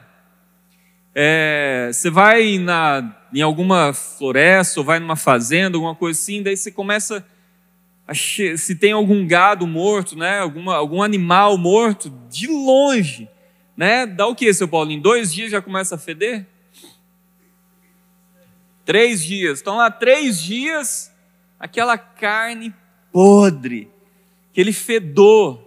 é 1.15 1.89
você 1.91 2.11
vai 2.11 2.59
na, 2.59 3.15
em 3.33 3.41
alguma 3.41 3.93
floresta 3.93 4.79
ou 4.79 4.85
vai 4.85 4.99
numa 4.99 5.15
fazenda, 5.15 5.75
alguma 5.75 5.95
coisa 5.95 6.19
assim, 6.19 6.43
daí 6.43 6.55
você 6.55 6.71
começa 6.71 7.17
a 7.17 7.32
se 8.13 8.75
tem 8.75 8.91
algum 8.91 9.25
gado 9.25 9.65
morto, 9.65 10.17
né? 10.17 10.39
Alguma, 10.39 10.75
algum 10.75 11.01
animal 11.01 11.57
morto, 11.57 12.09
de 12.29 12.47
longe, 12.47 13.29
né? 13.77 14.05
Dá 14.05 14.27
o 14.27 14.35
que, 14.35 14.53
seu 14.53 14.67
Paulo? 14.67 14.91
Em 14.91 14.99
dois 14.99 15.33
dias 15.33 15.51
já 15.51 15.61
começa 15.61 15.95
a 15.95 15.97
feder? 15.97 16.45
Três 18.85 19.23
dias. 19.23 19.59
Estão 19.59 19.77
lá 19.77 19.89
três 19.89 20.41
dias, 20.41 21.13
aquela 21.57 21.97
carne 21.97 22.73
podre, 23.11 23.89
aquele 24.51 24.73
fedor. 24.73 25.61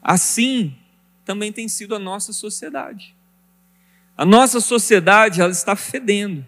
Assim 0.00 0.76
também 1.24 1.52
tem 1.52 1.68
sido 1.68 1.94
a 1.94 1.98
nossa 1.98 2.32
sociedade. 2.32 3.14
A 4.16 4.24
nossa 4.24 4.60
sociedade 4.60 5.40
ela 5.40 5.50
está 5.50 5.74
fedendo. 5.74 6.46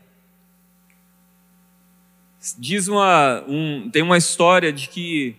Diz 2.58 2.88
uma, 2.88 3.42
um, 3.48 3.88
tem 3.90 4.02
uma 4.02 4.18
história 4.18 4.72
de 4.72 4.88
que 4.88 5.36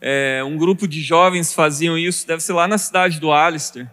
é, 0.00 0.42
um 0.44 0.56
grupo 0.56 0.88
de 0.88 1.00
jovens 1.00 1.52
faziam 1.52 1.96
isso, 1.98 2.26
deve 2.26 2.42
ser 2.42 2.52
lá 2.52 2.66
na 2.66 2.78
cidade 2.78 3.20
do 3.20 3.32
Alistair 3.32 3.88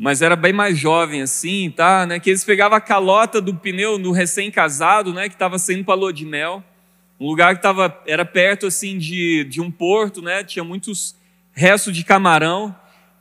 mas 0.00 0.22
era 0.22 0.36
bem 0.36 0.52
mais 0.52 0.78
jovem 0.78 1.22
assim, 1.22 1.72
tá? 1.74 2.06
Né? 2.06 2.20
Que 2.20 2.30
eles 2.30 2.44
pegavam 2.44 2.78
a 2.78 2.80
calota 2.80 3.40
do 3.40 3.52
pneu 3.52 3.98
no 3.98 4.12
recém-casado, 4.12 5.12
né? 5.12 5.28
Que 5.28 5.34
estava 5.34 5.58
saindo 5.58 5.84
para 5.84 5.96
lua 5.96 6.12
de 6.12 6.24
mel, 6.24 6.62
um 7.18 7.26
lugar 7.26 7.56
que 7.56 7.60
tava, 7.60 8.00
era 8.06 8.24
perto 8.24 8.68
assim 8.68 8.96
de, 8.96 9.42
de 9.42 9.60
um 9.60 9.72
porto, 9.72 10.22
né? 10.22 10.44
Tinha 10.44 10.62
muitos 10.62 11.16
restos 11.52 11.92
de 11.92 12.04
camarão. 12.04 12.74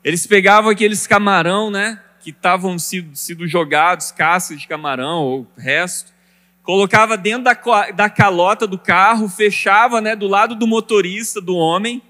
Eles 0.04 0.28
pegavam 0.28 0.70
aqueles 0.70 1.08
camarão, 1.08 1.72
né? 1.72 2.00
Que 2.20 2.30
estavam 2.30 2.78
sido, 2.78 3.16
sido 3.16 3.48
jogados, 3.48 4.12
cascas 4.12 4.62
de 4.62 4.68
camarão 4.68 5.24
ou 5.24 5.48
resto, 5.58 6.14
colocava 6.68 7.18
dentro 7.18 7.46
da, 7.46 7.58
da 7.96 8.10
calota 8.10 8.68
do 8.68 8.78
carro, 8.78 9.28
fechava, 9.28 10.00
né? 10.00 10.16
Do 10.16 10.28
lado 10.28 10.54
do 10.54 10.68
motorista, 10.68 11.42
do 11.42 11.56
homem 11.56 12.04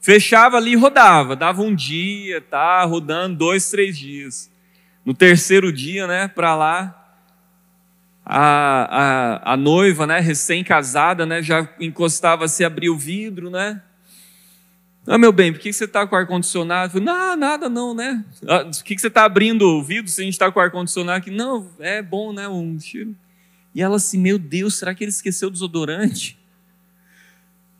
Fechava 0.00 0.56
ali 0.56 0.72
e 0.72 0.76
rodava, 0.76 1.34
dava 1.34 1.62
um 1.62 1.74
dia, 1.74 2.40
tá, 2.40 2.84
rodando 2.84 3.36
dois, 3.36 3.68
três 3.70 3.98
dias. 3.98 4.50
No 5.04 5.12
terceiro 5.12 5.72
dia, 5.72 6.06
né, 6.06 6.28
para 6.28 6.54
lá, 6.54 7.18
a, 8.24 9.42
a, 9.44 9.52
a 9.54 9.56
noiva, 9.56 10.06
né, 10.06 10.20
recém-casada, 10.20 11.26
né, 11.26 11.42
já 11.42 11.68
encostava, 11.80 12.46
se 12.46 12.64
abria 12.64 12.92
o 12.92 12.96
vidro, 12.96 13.50
né, 13.50 13.82
ah, 15.06 15.16
meu 15.16 15.32
bem, 15.32 15.52
por 15.52 15.60
que 15.60 15.72
você 15.72 15.84
está 15.84 16.06
com 16.06 16.14
ar-condicionado? 16.14 17.00
Não, 17.00 17.34
nada 17.34 17.66
não, 17.70 17.94
né? 17.94 18.22
Ah, 18.46 18.64
por 18.64 18.84
que 18.84 18.98
você 18.98 19.06
está 19.06 19.24
abrindo 19.24 19.62
o 19.62 19.82
vidro 19.82 20.10
se 20.10 20.20
a 20.20 20.24
gente 20.24 20.34
está 20.34 20.52
com 20.52 20.60
ar-condicionado 20.60 21.16
aqui? 21.16 21.30
Não, 21.30 21.66
é 21.78 22.02
bom, 22.02 22.30
né? 22.30 22.46
Um 22.46 22.78
cheiro. 22.78 23.16
E 23.78 23.80
ela 23.80 23.94
assim, 23.94 24.18
meu 24.18 24.40
Deus, 24.40 24.76
será 24.76 24.92
que 24.92 25.04
ele 25.04 25.12
esqueceu 25.12 25.46
o 25.46 25.50
desodorante? 25.52 26.36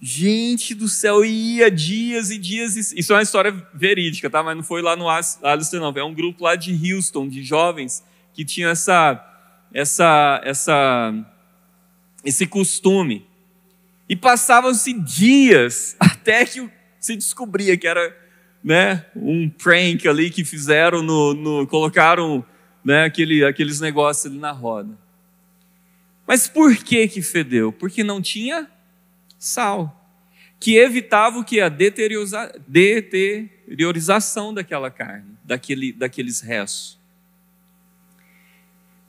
Gente 0.00 0.72
do 0.72 0.88
céu, 0.88 1.24
ia 1.24 1.68
dias 1.68 2.30
e 2.30 2.38
dias. 2.38 2.76
E... 2.76 3.00
Isso 3.00 3.12
é 3.12 3.16
uma 3.16 3.22
história 3.22 3.50
verídica, 3.74 4.30
tá? 4.30 4.40
Mas 4.40 4.54
não 4.54 4.62
foi 4.62 4.80
lá 4.80 4.94
no 4.94 5.08
Alistair, 5.08 5.82
não. 5.82 5.92
É 5.96 6.04
um 6.04 6.14
grupo 6.14 6.44
lá 6.44 6.54
de 6.54 6.70
Houston, 6.94 7.28
de 7.28 7.42
jovens, 7.42 8.04
que 8.32 8.44
tinha 8.44 8.68
essa, 8.68 9.20
essa, 9.74 10.40
essa, 10.44 11.12
esse 12.24 12.46
costume. 12.46 13.26
E 14.08 14.14
passavam-se 14.14 14.92
dias 14.92 15.96
até 15.98 16.46
que 16.46 16.70
se 17.00 17.16
descobria 17.16 17.76
que 17.76 17.88
era 17.88 18.16
né, 18.62 19.04
um 19.16 19.50
prank 19.50 20.06
ali 20.06 20.30
que 20.30 20.44
fizeram, 20.44 21.02
no, 21.02 21.34
no 21.34 21.66
colocaram 21.66 22.46
né, 22.84 23.02
aquele, 23.06 23.44
aqueles 23.44 23.80
negócios 23.80 24.26
ali 24.26 24.38
na 24.38 24.52
roda. 24.52 25.07
Mas 26.28 26.46
por 26.46 26.76
que 26.76 27.08
que 27.08 27.20
fedeu? 27.22 27.72
Porque 27.72 28.04
não 28.04 28.20
tinha 28.20 28.70
sal, 29.38 30.12
que 30.60 30.76
evitava 30.76 31.38
o 31.38 31.44
que? 31.44 31.58
A 31.58 31.70
deteriorização 31.70 34.52
daquela 34.52 34.90
carne, 34.90 35.38
daquele, 35.42 35.90
daqueles 35.90 36.42
restos. 36.42 36.98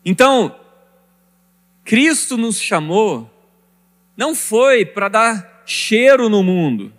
Então, 0.06 0.58
Cristo 1.84 2.38
nos 2.38 2.58
chamou, 2.58 3.30
não 4.16 4.34
foi 4.34 4.86
para 4.86 5.10
dar 5.10 5.64
cheiro 5.66 6.30
no 6.30 6.42
mundo, 6.42 6.94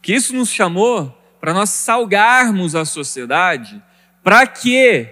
Que 0.00 0.14
isso 0.14 0.34
nos 0.34 0.48
chamou 0.48 1.14
para 1.38 1.52
nós 1.52 1.68
salgarmos 1.68 2.74
a 2.74 2.86
sociedade, 2.86 3.82
para 4.22 4.46
que 4.46 5.06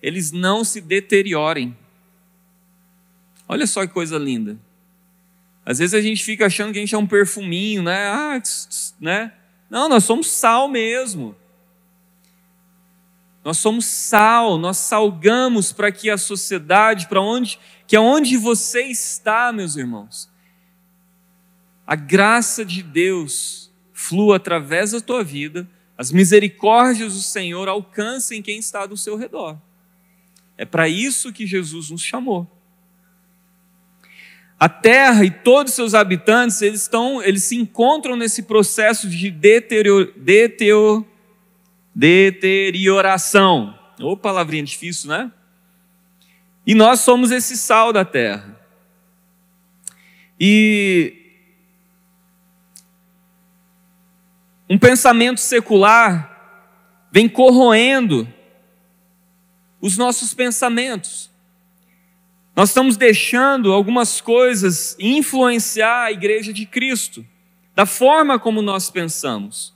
eles 0.00 0.32
não 0.32 0.64
se 0.64 0.80
deteriorem. 0.80 1.76
Olha 3.48 3.66
só 3.66 3.86
que 3.86 3.92
coisa 3.92 4.18
linda. 4.18 4.58
Às 5.64 5.78
vezes 5.78 5.94
a 5.94 6.00
gente 6.00 6.22
fica 6.22 6.46
achando 6.46 6.72
que 6.72 6.78
a 6.78 6.80
gente 6.80 6.94
é 6.94 6.98
um 6.98 7.06
perfuminho, 7.06 7.82
né? 7.82 8.08
Ah, 8.08 8.42
né? 9.00 9.32
Não, 9.70 9.88
nós 9.88 10.04
somos 10.04 10.30
sal 10.30 10.68
mesmo. 10.68 11.34
Nós 13.44 13.56
somos 13.56 13.86
sal, 13.86 14.58
nós 14.58 14.76
salgamos 14.76 15.72
para 15.72 15.90
que 15.90 16.10
a 16.10 16.18
sociedade, 16.18 17.08
para 17.08 17.20
onde, 17.20 17.58
que 17.86 17.96
aonde 17.96 18.36
você 18.36 18.82
está, 18.82 19.50
meus 19.52 19.76
irmãos, 19.76 20.28
a 21.86 21.94
graça 21.94 22.64
de 22.64 22.82
Deus 22.82 23.70
flua 23.94 24.36
através 24.36 24.90
da 24.90 25.00
tua 25.00 25.24
vida, 25.24 25.66
as 25.96 26.12
misericórdias 26.12 27.14
do 27.14 27.20
Senhor 27.22 27.68
alcancem 27.68 28.42
quem 28.42 28.58
está 28.58 28.84
do 28.84 28.96
seu 28.96 29.16
redor. 29.16 29.56
É 30.56 30.64
para 30.64 30.88
isso 30.88 31.32
que 31.32 31.46
Jesus 31.46 31.90
nos 31.90 32.02
chamou. 32.02 32.46
A 34.60 34.68
terra 34.68 35.24
e 35.24 35.30
todos 35.30 35.72
os 35.72 35.76
seus 35.76 35.94
habitantes, 35.94 36.60
eles 36.62 36.82
estão, 36.82 37.22
eles 37.22 37.44
se 37.44 37.56
encontram 37.56 38.16
nesse 38.16 38.42
processo 38.42 39.08
de 39.08 39.30
deterior, 39.30 40.12
deterior, 40.16 41.06
deterioração. 41.94 43.78
Ô, 44.00 44.16
palavrinha 44.16 44.64
difícil, 44.64 45.10
né? 45.10 45.30
E 46.66 46.74
nós 46.74 47.00
somos 47.00 47.30
esse 47.30 47.56
sal 47.56 47.92
da 47.92 48.04
terra. 48.04 48.58
E 50.40 51.14
um 54.68 54.78
pensamento 54.78 55.40
secular 55.40 56.36
vem 57.10 57.28
corroendo 57.28 58.28
os 59.80 59.96
nossos 59.96 60.34
pensamentos. 60.34 61.30
Nós 62.58 62.70
estamos 62.70 62.96
deixando 62.96 63.72
algumas 63.72 64.20
coisas 64.20 64.96
influenciar 64.98 66.06
a 66.06 66.10
igreja 66.10 66.52
de 66.52 66.66
Cristo, 66.66 67.24
da 67.72 67.86
forma 67.86 68.36
como 68.36 68.60
nós 68.60 68.90
pensamos. 68.90 69.72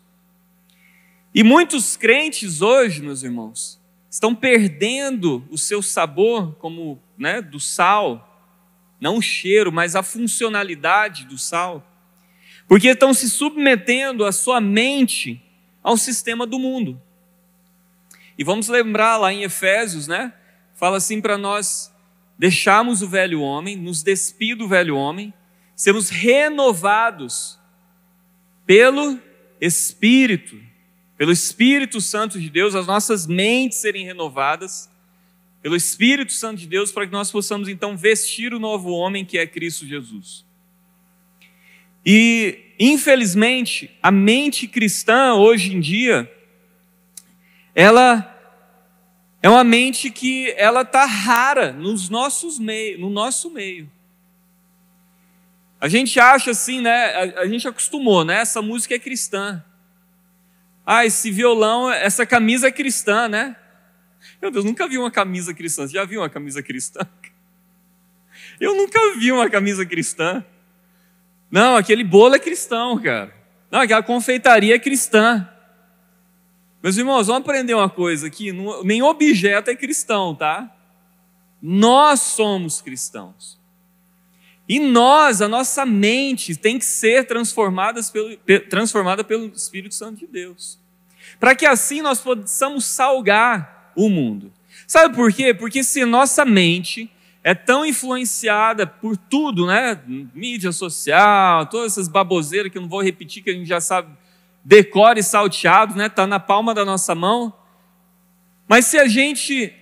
E 1.32 1.44
muitos 1.44 1.96
crentes 1.96 2.60
hoje, 2.60 3.00
meus 3.00 3.22
irmãos, 3.22 3.80
estão 4.10 4.34
perdendo 4.34 5.46
o 5.48 5.56
seu 5.56 5.80
sabor 5.80 6.56
como 6.56 7.00
né, 7.16 7.40
do 7.40 7.60
sal, 7.60 8.50
não 9.00 9.18
o 9.18 9.22
cheiro, 9.22 9.70
mas 9.70 9.94
a 9.94 10.02
funcionalidade 10.02 11.24
do 11.26 11.38
sal, 11.38 11.86
porque 12.66 12.88
estão 12.88 13.14
se 13.14 13.30
submetendo 13.30 14.24
a 14.24 14.32
sua 14.32 14.60
mente 14.60 15.40
ao 15.84 15.96
sistema 15.96 16.44
do 16.44 16.58
mundo. 16.58 17.00
E 18.36 18.42
vamos 18.42 18.66
lembrar 18.66 19.18
lá 19.18 19.32
em 19.32 19.44
Efésios, 19.44 20.08
né? 20.08 20.34
Fala 20.74 20.96
assim 20.96 21.20
para 21.20 21.38
nós 21.38 21.91
deixarmos 22.38 23.02
o 23.02 23.08
velho 23.08 23.40
homem, 23.40 23.76
nos 23.76 24.02
despir 24.02 24.56
do 24.56 24.68
velho 24.68 24.96
homem, 24.96 25.32
sermos 25.74 26.10
renovados 26.10 27.58
pelo 28.66 29.18
Espírito 29.60 30.72
pelo 31.22 31.30
Espírito 31.30 32.00
Santo 32.00 32.40
de 32.40 32.50
Deus, 32.50 32.74
as 32.74 32.88
nossas 32.88 33.28
mentes 33.28 33.78
serem 33.78 34.04
renovadas, 34.04 34.90
pelo 35.62 35.76
Espírito 35.76 36.32
Santo 36.32 36.58
de 36.58 36.66
Deus, 36.66 36.90
para 36.90 37.06
que 37.06 37.12
nós 37.12 37.30
possamos 37.30 37.68
então 37.68 37.96
vestir 37.96 38.52
o 38.52 38.58
novo 38.58 38.90
homem 38.90 39.24
que 39.24 39.38
é 39.38 39.46
Cristo 39.46 39.86
Jesus. 39.86 40.44
E, 42.04 42.74
infelizmente, 42.76 43.88
a 44.02 44.10
mente 44.10 44.66
cristã 44.66 45.34
hoje 45.34 45.72
em 45.72 45.78
dia, 45.78 46.28
ela 47.72 48.31
é 49.42 49.50
uma 49.50 49.64
mente 49.64 50.08
que 50.08 50.54
ela 50.56 50.82
está 50.82 51.04
rara 51.04 51.72
nos 51.72 52.08
nossos 52.08 52.60
meio, 52.60 53.00
no 53.00 53.10
nosso 53.10 53.50
meio. 53.50 53.90
A 55.80 55.88
gente 55.88 56.20
acha 56.20 56.52
assim, 56.52 56.80
né? 56.80 57.06
A, 57.06 57.40
a 57.40 57.46
gente 57.48 57.66
acostumou, 57.66 58.24
né? 58.24 58.36
Essa 58.40 58.62
música 58.62 58.94
é 58.94 59.00
cristã. 59.00 59.64
Ah, 60.86 61.04
esse 61.04 61.28
violão, 61.32 61.90
essa 61.90 62.24
camisa 62.24 62.68
é 62.68 62.70
cristã, 62.70 63.28
né? 63.28 63.56
Meu 64.40 64.52
Deus, 64.52 64.64
nunca 64.64 64.86
vi 64.86 64.96
uma 64.96 65.10
camisa 65.10 65.52
cristã. 65.52 65.88
Você 65.88 65.94
já 65.94 66.04
viu 66.04 66.20
uma 66.20 66.30
camisa 66.30 66.62
cristã? 66.62 67.00
Eu 68.60 68.76
nunca 68.76 68.98
vi 69.18 69.32
uma 69.32 69.50
camisa 69.50 69.84
cristã. 69.84 70.44
Não, 71.50 71.74
aquele 71.74 72.04
bolo 72.04 72.36
é 72.36 72.38
cristão, 72.38 72.96
cara. 73.02 73.34
Não, 73.68 73.80
aquela 73.80 74.04
confeitaria 74.04 74.76
é 74.76 74.78
cristã. 74.78 75.48
Meus 76.82 76.96
irmãos, 76.96 77.28
vamos 77.28 77.42
aprender 77.42 77.74
uma 77.74 77.88
coisa 77.88 78.26
aqui: 78.26 78.52
nem 78.84 79.02
objeto 79.02 79.70
é 79.70 79.76
cristão, 79.76 80.34
tá? 80.34 80.70
Nós 81.62 82.20
somos 82.20 82.80
cristãos. 82.80 83.60
E 84.68 84.80
nós, 84.80 85.40
a 85.40 85.48
nossa 85.48 85.84
mente 85.84 86.56
tem 86.56 86.78
que 86.78 86.84
ser 86.84 87.26
pelo, 87.26 88.36
transformada 88.68 89.22
pelo 89.22 89.46
Espírito 89.46 89.94
Santo 89.94 90.18
de 90.18 90.26
Deus. 90.26 90.78
Para 91.38 91.54
que 91.54 91.66
assim 91.66 92.00
nós 92.00 92.20
possamos 92.20 92.84
salgar 92.84 93.92
o 93.94 94.08
mundo. 94.08 94.52
Sabe 94.86 95.14
por 95.14 95.32
quê? 95.32 95.52
Porque 95.52 95.84
se 95.84 96.04
nossa 96.04 96.44
mente 96.44 97.10
é 97.44 97.54
tão 97.54 97.84
influenciada 97.84 98.86
por 98.86 99.16
tudo, 99.16 99.66
né? 99.66 100.00
Mídia 100.34 100.72
social, 100.72 101.66
todas 101.66 101.92
essas 101.92 102.08
baboseiras 102.08 102.70
que 102.70 102.78
eu 102.78 102.82
não 102.82 102.88
vou 102.88 103.02
repetir, 103.02 103.42
que 103.42 103.50
a 103.50 103.52
gente 103.52 103.66
já 103.66 103.80
sabe, 103.80 104.16
decore 104.64 105.20
e 105.20 105.22
salteado, 105.22 105.94
né? 105.94 106.06
Está 106.06 106.26
na 106.26 106.38
palma 106.38 106.74
da 106.74 106.84
nossa 106.84 107.14
mão. 107.14 107.52
Mas 108.68 108.86
se 108.86 108.98
a 108.98 109.06
gente, 109.06 109.74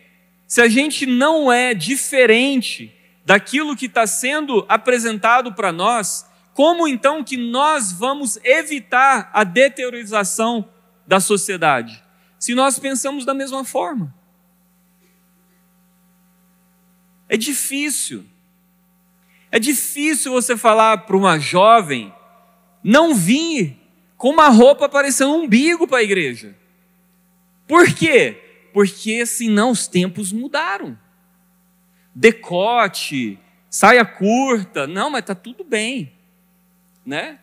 se 0.46 0.60
a 0.60 0.68
gente 0.68 1.06
não 1.06 1.52
é 1.52 1.74
diferente 1.74 2.94
daquilo 3.24 3.76
que 3.76 3.86
está 3.86 4.06
sendo 4.06 4.64
apresentado 4.68 5.52
para 5.52 5.70
nós, 5.70 6.28
como 6.54 6.88
então 6.88 7.22
que 7.22 7.36
nós 7.36 7.92
vamos 7.92 8.38
evitar 8.42 9.30
a 9.32 9.44
deteriorização 9.44 10.68
da 11.06 11.20
sociedade? 11.20 12.02
Se 12.38 12.54
nós 12.54 12.78
pensamos 12.78 13.24
da 13.24 13.34
mesma 13.34 13.64
forma. 13.64 14.14
É 17.28 17.36
difícil. 17.36 18.24
É 19.52 19.58
difícil 19.58 20.32
você 20.32 20.56
falar 20.56 20.98
para 20.98 21.16
uma 21.16 21.38
jovem 21.38 22.12
não 22.82 23.14
vir 23.14 23.79
com 24.20 24.28
uma 24.28 24.50
roupa 24.50 24.86
parecendo 24.86 25.32
um 25.32 25.44
umbigo 25.44 25.88
para 25.88 25.98
a 25.98 26.02
igreja. 26.02 26.54
Por 27.66 27.92
quê? 27.94 28.68
Porque 28.72 29.24
senão 29.24 29.70
os 29.70 29.88
tempos 29.88 30.30
mudaram 30.30 30.96
decote, 32.14 33.38
saia 33.70 34.04
curta. 34.04 34.86
Não, 34.86 35.08
mas 35.08 35.20
está 35.20 35.34
tudo 35.34 35.64
bem, 35.64 36.12
né? 37.04 37.38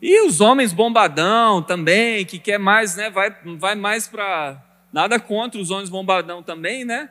E 0.00 0.24
os 0.26 0.40
homens 0.40 0.72
bombadão 0.72 1.62
também, 1.62 2.24
que 2.24 2.38
quer 2.38 2.58
mais, 2.58 2.96
né? 2.96 3.10
Vai, 3.10 3.36
vai 3.58 3.74
mais 3.74 4.08
para. 4.08 4.64
Nada 4.90 5.20
contra 5.20 5.60
os 5.60 5.70
homens 5.70 5.90
bombadão 5.90 6.42
também, 6.42 6.82
né? 6.82 7.10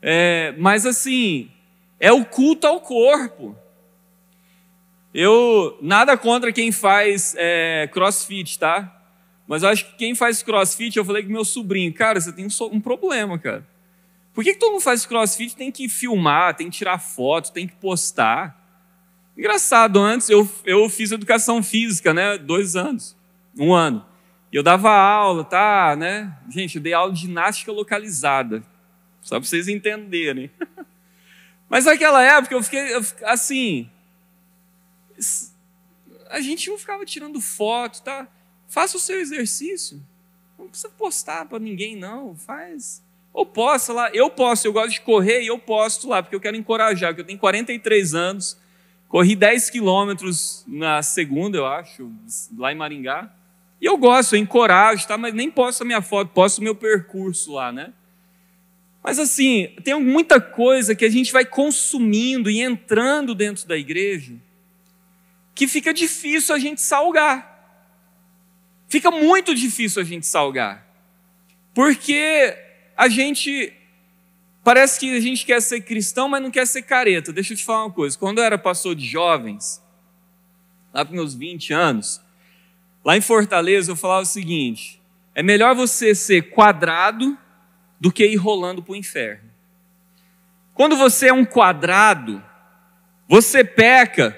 É, 0.00 0.54
mas 0.56 0.86
assim, 0.86 1.50
é 1.98 2.10
o 2.10 2.24
culto 2.24 2.66
ao 2.66 2.80
corpo. 2.80 3.54
Eu 5.12 5.78
nada 5.82 6.16
contra 6.16 6.52
quem 6.52 6.70
faz 6.70 7.34
é, 7.36 7.88
crossfit, 7.92 8.58
tá? 8.58 8.96
Mas 9.46 9.62
eu 9.62 9.68
acho 9.68 9.86
que 9.86 9.96
quem 9.96 10.14
faz 10.14 10.42
crossfit, 10.42 10.96
eu 10.96 11.04
falei 11.04 11.24
com 11.24 11.32
meu 11.32 11.44
sobrinho, 11.44 11.92
cara, 11.92 12.20
você 12.20 12.32
tem 12.32 12.46
um, 12.46 12.64
um 12.72 12.80
problema, 12.80 13.38
cara. 13.38 13.66
Por 14.32 14.44
que, 14.44 14.52
que 14.52 14.60
todo 14.60 14.72
mundo 14.72 14.82
faz 14.82 15.04
crossfit 15.04 15.56
tem 15.56 15.72
que 15.72 15.88
filmar, 15.88 16.54
tem 16.54 16.70
que 16.70 16.78
tirar 16.78 16.98
foto, 16.98 17.52
tem 17.52 17.66
que 17.66 17.74
postar? 17.74 18.56
Engraçado, 19.36 19.98
antes 19.98 20.30
eu, 20.30 20.48
eu 20.64 20.88
fiz 20.88 21.10
educação 21.10 21.62
física, 21.62 22.14
né? 22.14 22.38
Dois 22.38 22.76
anos, 22.76 23.16
um 23.58 23.72
ano. 23.72 24.06
E 24.52 24.56
eu 24.56 24.62
dava 24.62 24.90
aula, 24.90 25.44
tá, 25.44 25.96
né? 25.96 26.36
Gente, 26.48 26.76
eu 26.76 26.82
dei 26.82 26.92
aula 26.92 27.12
de 27.12 27.20
ginástica 27.20 27.72
localizada. 27.72 28.62
Só 29.22 29.38
para 29.38 29.48
vocês 29.48 29.68
entenderem. 29.68 30.50
Mas 31.68 31.84
naquela 31.84 32.22
época 32.22 32.54
eu 32.54 32.62
fiquei 32.62 32.94
assim. 33.24 33.88
A 36.28 36.40
gente 36.40 36.68
não 36.68 36.78
ficava 36.78 37.04
tirando 37.04 37.40
foto, 37.40 38.02
tá? 38.02 38.28
Faça 38.68 38.96
o 38.96 39.00
seu 39.00 39.20
exercício. 39.20 40.00
Não 40.58 40.68
precisa 40.68 40.88
postar 40.90 41.46
para 41.46 41.58
ninguém, 41.58 41.96
não. 41.96 42.36
Faz. 42.36 43.02
Ou 43.32 43.46
posso 43.46 43.92
lá, 43.92 44.10
eu 44.12 44.28
posso, 44.28 44.66
eu 44.66 44.72
gosto 44.72 44.90
de 44.90 45.00
correr 45.00 45.42
e 45.42 45.46
eu 45.46 45.58
posto 45.58 46.08
lá, 46.08 46.22
porque 46.22 46.34
eu 46.34 46.40
quero 46.40 46.56
encorajar, 46.56 47.10
porque 47.10 47.20
eu 47.22 47.26
tenho 47.26 47.38
43 47.38 48.14
anos, 48.14 48.58
corri 49.08 49.36
10 49.36 49.70
quilômetros 49.70 50.64
na 50.66 51.00
segunda, 51.02 51.56
eu 51.56 51.64
acho, 51.64 52.10
lá 52.58 52.72
em 52.72 52.76
Maringá. 52.76 53.32
E 53.80 53.86
eu 53.86 53.96
gosto, 53.96 54.34
eu 54.34 54.40
encorajo, 54.40 55.06
tá? 55.06 55.16
mas 55.16 55.32
nem 55.32 55.50
posto 55.50 55.82
a 55.82 55.84
minha 55.84 56.02
foto, 56.02 56.32
posto 56.32 56.58
o 56.58 56.62
meu 56.62 56.74
percurso 56.74 57.52
lá, 57.52 57.70
né? 57.72 57.92
Mas 59.02 59.18
assim, 59.18 59.74
tem 59.82 59.98
muita 59.98 60.40
coisa 60.40 60.94
que 60.94 61.04
a 61.04 61.08
gente 61.08 61.32
vai 61.32 61.44
consumindo 61.44 62.50
e 62.50 62.60
entrando 62.60 63.34
dentro 63.34 63.66
da 63.66 63.76
igreja 63.76 64.34
que 65.54 65.66
fica 65.68 65.92
difícil 65.92 66.54
a 66.54 66.58
gente 66.58 66.80
salgar. 66.80 67.48
fica 68.88 69.10
muito 69.10 69.54
difícil 69.54 70.02
a 70.02 70.04
gente 70.04 70.26
salgar. 70.26 70.86
Porque 71.72 72.56
a 72.96 73.08
gente 73.08 73.72
parece 74.64 74.98
que 74.98 75.16
a 75.16 75.20
gente 75.20 75.46
quer 75.46 75.60
ser 75.62 75.80
cristão, 75.82 76.28
mas 76.28 76.42
não 76.42 76.50
quer 76.50 76.66
ser 76.66 76.82
careta. 76.82 77.32
Deixa 77.32 77.52
eu 77.52 77.56
te 77.56 77.64
falar 77.64 77.84
uma 77.84 77.92
coisa. 77.92 78.18
Quando 78.18 78.38
eu 78.38 78.44
era 78.44 78.58
pastor 78.58 78.94
de 78.94 79.06
jovens, 79.06 79.82
lá 80.92 81.04
para 81.04 81.14
meus 81.14 81.34
20 81.34 81.72
anos, 81.72 82.20
lá 83.04 83.16
em 83.16 83.20
Fortaleza 83.20 83.92
eu 83.92 83.96
falava 83.96 84.22
o 84.22 84.26
seguinte: 84.26 85.00
é 85.34 85.42
melhor 85.42 85.74
você 85.74 86.14
ser 86.14 86.50
quadrado 86.50 87.38
do 88.00 88.10
que 88.10 88.26
ir 88.26 88.36
rolando 88.36 88.82
para 88.82 88.92
o 88.92 88.96
inferno. 88.96 89.50
Quando 90.74 90.96
você 90.96 91.28
é 91.28 91.32
um 91.32 91.44
quadrado, 91.44 92.42
você 93.28 93.62
peca, 93.62 94.36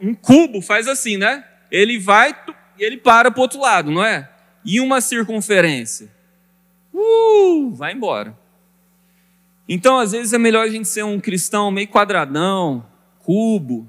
um 0.00 0.14
cubo 0.14 0.60
faz 0.60 0.88
assim, 0.88 1.16
né? 1.16 1.44
Ele 1.70 1.98
vai 1.98 2.34
e 2.78 2.84
ele 2.84 2.96
para 2.96 3.30
para 3.30 3.40
o 3.40 3.42
outro 3.42 3.60
lado, 3.60 3.90
não 3.90 4.04
é? 4.04 4.30
E 4.64 4.80
uma 4.80 5.00
circunferência, 5.00 6.10
uh, 6.92 7.70
vai 7.74 7.92
embora. 7.92 8.38
Então, 9.68 9.98
às 9.98 10.12
vezes, 10.12 10.32
é 10.32 10.38
melhor 10.38 10.64
a 10.64 10.70
gente 10.70 10.88
ser 10.88 11.04
um 11.04 11.20
cristão 11.20 11.70
meio 11.70 11.88
quadradão, 11.88 12.86
cubo, 13.18 13.86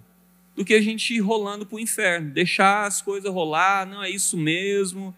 do 0.55 0.65
que 0.65 0.73
a 0.73 0.81
gente 0.81 1.13
ir 1.13 1.19
rolando 1.19 1.65
para 1.65 1.77
o 1.77 1.79
inferno, 1.79 2.31
deixar 2.31 2.85
as 2.85 3.01
coisas 3.01 3.31
rolar, 3.31 3.85
não 3.85 4.03
é 4.03 4.09
isso 4.09 4.35
mesmo. 4.35 5.15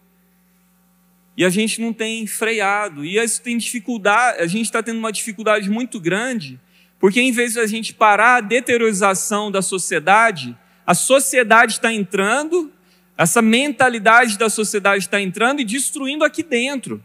E 1.36 1.44
a 1.44 1.50
gente 1.50 1.80
não 1.80 1.92
tem 1.92 2.26
freado, 2.28 3.04
e 3.04 3.18
isso 3.18 3.42
tem 3.42 3.58
dificuldade, 3.58 4.40
a 4.40 4.46
gente 4.46 4.66
está 4.66 4.80
tendo 4.82 4.98
uma 4.98 5.10
dificuldade 5.10 5.68
muito 5.68 5.98
grande, 5.98 6.60
porque 7.00 7.20
em 7.20 7.32
vez 7.32 7.54
de 7.54 7.58
a 7.58 7.66
gente 7.66 7.92
parar 7.92 8.36
a 8.36 8.40
deteriorização 8.40 9.50
da 9.50 9.62
sociedade, 9.62 10.56
a 10.86 10.94
sociedade 10.94 11.72
está 11.72 11.92
entrando, 11.92 12.72
essa 13.16 13.40
mentalidade 13.40 14.38
da 14.38 14.48
sociedade 14.48 15.04
está 15.04 15.20
entrando 15.20 15.60
e 15.60 15.64
destruindo 15.64 16.24
aqui 16.24 16.42
dentro. 16.42 17.02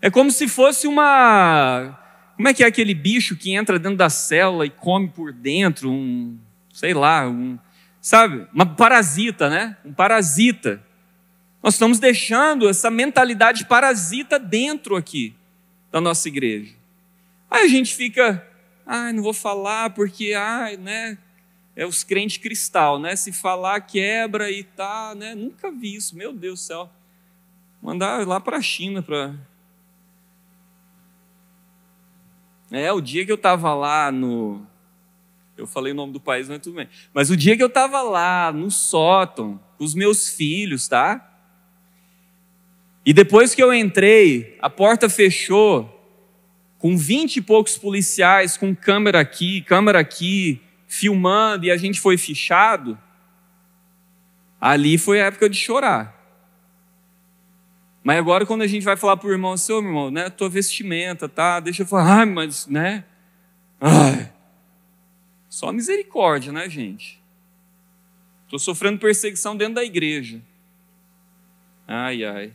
É 0.00 0.10
como 0.10 0.30
se 0.30 0.48
fosse 0.48 0.86
uma. 0.86 1.98
Como 2.36 2.48
é 2.48 2.54
que 2.54 2.64
é 2.64 2.66
aquele 2.66 2.94
bicho 2.94 3.36
que 3.36 3.52
entra 3.54 3.78
dentro 3.78 3.98
da 3.98 4.08
célula 4.08 4.64
e 4.64 4.70
come 4.70 5.08
por 5.08 5.32
dentro? 5.32 5.90
Um 5.90 6.38
sei 6.72 6.94
lá, 6.94 7.28
um, 7.28 7.58
sabe, 8.00 8.46
uma 8.52 8.64
parasita, 8.64 9.50
né? 9.50 9.76
Um 9.84 9.92
parasita. 9.92 10.82
Nós 11.62 11.74
estamos 11.74 11.98
deixando 11.98 12.68
essa 12.68 12.90
mentalidade 12.90 13.66
parasita 13.66 14.38
dentro 14.38 14.96
aqui 14.96 15.34
da 15.92 16.00
nossa 16.00 16.28
igreja. 16.28 16.74
Aí 17.50 17.66
a 17.66 17.68
gente 17.68 17.94
fica, 17.94 18.46
ai, 18.86 19.12
não 19.12 19.22
vou 19.22 19.34
falar 19.34 19.90
porque, 19.90 20.32
ai, 20.32 20.76
né? 20.76 21.18
É 21.80 21.86
os 21.86 22.04
crentes 22.04 22.36
cristal, 22.36 22.98
né? 22.98 23.16
Se 23.16 23.32
falar 23.32 23.80
quebra 23.80 24.50
e 24.50 24.62
tá, 24.62 25.14
né? 25.16 25.34
Nunca 25.34 25.70
vi 25.70 25.94
isso, 25.94 26.14
meu 26.14 26.30
Deus 26.30 26.60
do 26.60 26.62
céu. 26.62 26.90
Mandar 27.80 28.26
lá 28.28 28.38
para 28.38 28.58
a 28.58 28.60
China 28.60 29.00
para 29.00 29.34
É, 32.70 32.92
o 32.92 33.00
dia 33.00 33.24
que 33.24 33.32
eu 33.32 33.36
estava 33.36 33.72
lá 33.72 34.12
no 34.12 34.60
eu 35.56 35.66
falei 35.66 35.94
o 35.94 35.96
nome 35.96 36.12
do 36.12 36.20
país, 36.20 36.50
mas 36.50 36.58
tudo 36.58 36.76
bem. 36.76 36.88
Mas 37.14 37.30
o 37.30 37.36
dia 37.36 37.56
que 37.56 37.62
eu 37.62 37.68
estava 37.68 38.02
lá, 38.02 38.52
no 38.52 38.70
sótão, 38.70 39.58
com 39.78 39.84
os 39.84 39.94
meus 39.94 40.28
filhos, 40.28 40.86
tá? 40.86 41.34
E 43.06 43.14
depois 43.14 43.54
que 43.54 43.62
eu 43.62 43.72
entrei, 43.72 44.58
a 44.60 44.68
porta 44.68 45.08
fechou, 45.08 45.98
com 46.76 46.94
vinte 46.94 47.38
e 47.38 47.40
poucos 47.40 47.78
policiais, 47.78 48.58
com 48.58 48.76
câmera 48.76 49.18
aqui, 49.18 49.62
câmera 49.62 49.98
aqui, 49.98 50.60
filmando, 50.90 51.66
e 51.66 51.70
a 51.70 51.76
gente 51.76 52.00
foi 52.00 52.18
fichado. 52.18 52.98
Ali 54.60 54.98
foi 54.98 55.22
a 55.22 55.26
época 55.26 55.48
de 55.48 55.56
chorar. 55.56 56.18
Mas 58.02 58.18
agora, 58.18 58.44
quando 58.44 58.62
a 58.62 58.66
gente 58.66 58.82
vai 58.82 58.96
falar 58.96 59.16
para 59.16 59.28
o 59.28 59.30
irmão, 59.30 59.56
seu 59.56 59.78
irmão, 59.78 60.10
né, 60.10 60.28
tua 60.28 60.48
vestimenta, 60.48 61.28
tá? 61.28 61.60
Deixa 61.60 61.82
eu 61.82 61.86
falar, 61.86 62.22
ah, 62.22 62.26
mas, 62.26 62.66
né? 62.66 63.04
Ai, 63.80 64.32
só 65.48 65.72
misericórdia, 65.72 66.52
né, 66.52 66.68
gente? 66.68 67.22
Estou 68.46 68.58
sofrendo 68.58 68.98
perseguição 68.98 69.56
dentro 69.56 69.74
da 69.74 69.84
igreja. 69.84 70.42
Ai, 71.86 72.24
ai. 72.24 72.52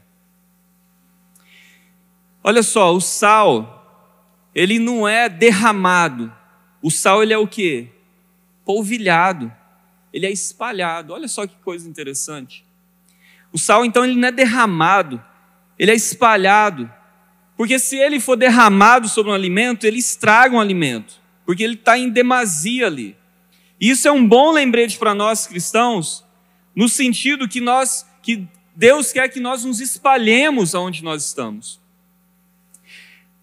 Olha 2.44 2.62
só, 2.62 2.94
o 2.94 3.00
sal, 3.00 4.12
ele 4.54 4.78
não 4.78 5.08
é 5.08 5.30
derramado. 5.30 6.36
O 6.82 6.92
sal, 6.92 7.24
ele 7.24 7.32
é 7.32 7.38
o 7.38 7.48
quê? 7.48 7.95
Polvilhado. 8.66 9.52
Ele 10.12 10.26
é 10.26 10.32
espalhado. 10.32 11.14
Olha 11.14 11.28
só 11.28 11.48
que 11.48 11.56
coisa 11.58 11.88
interessante. 11.88 12.66
O 13.54 13.58
sal, 13.58 13.86
então, 13.86 14.04
ele 14.04 14.16
não 14.16 14.28
é 14.28 14.32
derramado. 14.32 15.24
Ele 15.80 15.92
é 15.92 15.96
espalhado. 15.96 16.92
Porque 17.56 17.80
se 17.80 17.96
ele 17.96 18.20
for 18.20 18.36
derramado 18.36 19.08
sobre 19.08 19.32
um 19.32 19.36
alimento, 19.36 19.86
ele 19.86 20.00
estraga 20.00 20.56
um 20.56 20.60
alimento 20.60 21.24
porque 21.46 21.64
ele 21.64 21.76
está 21.76 21.98
em 21.98 22.10
demasia 22.10 22.88
ali. 22.88 23.16
Isso 23.80 24.08
é 24.08 24.12
um 24.12 24.28
bom 24.28 24.52
lembrete 24.52 24.98
para 24.98 25.14
nós 25.14 25.46
cristãos, 25.46 26.26
no 26.76 26.90
sentido 26.90 27.48
que 27.48 27.62
nós, 27.62 28.06
que 28.22 28.48
Deus 28.76 29.12
quer 29.12 29.30
que 29.30 29.40
nós 29.40 29.64
nos 29.64 29.80
espalhemos 29.80 30.74
aonde 30.74 31.04
nós 31.04 31.24
estamos. 31.24 31.80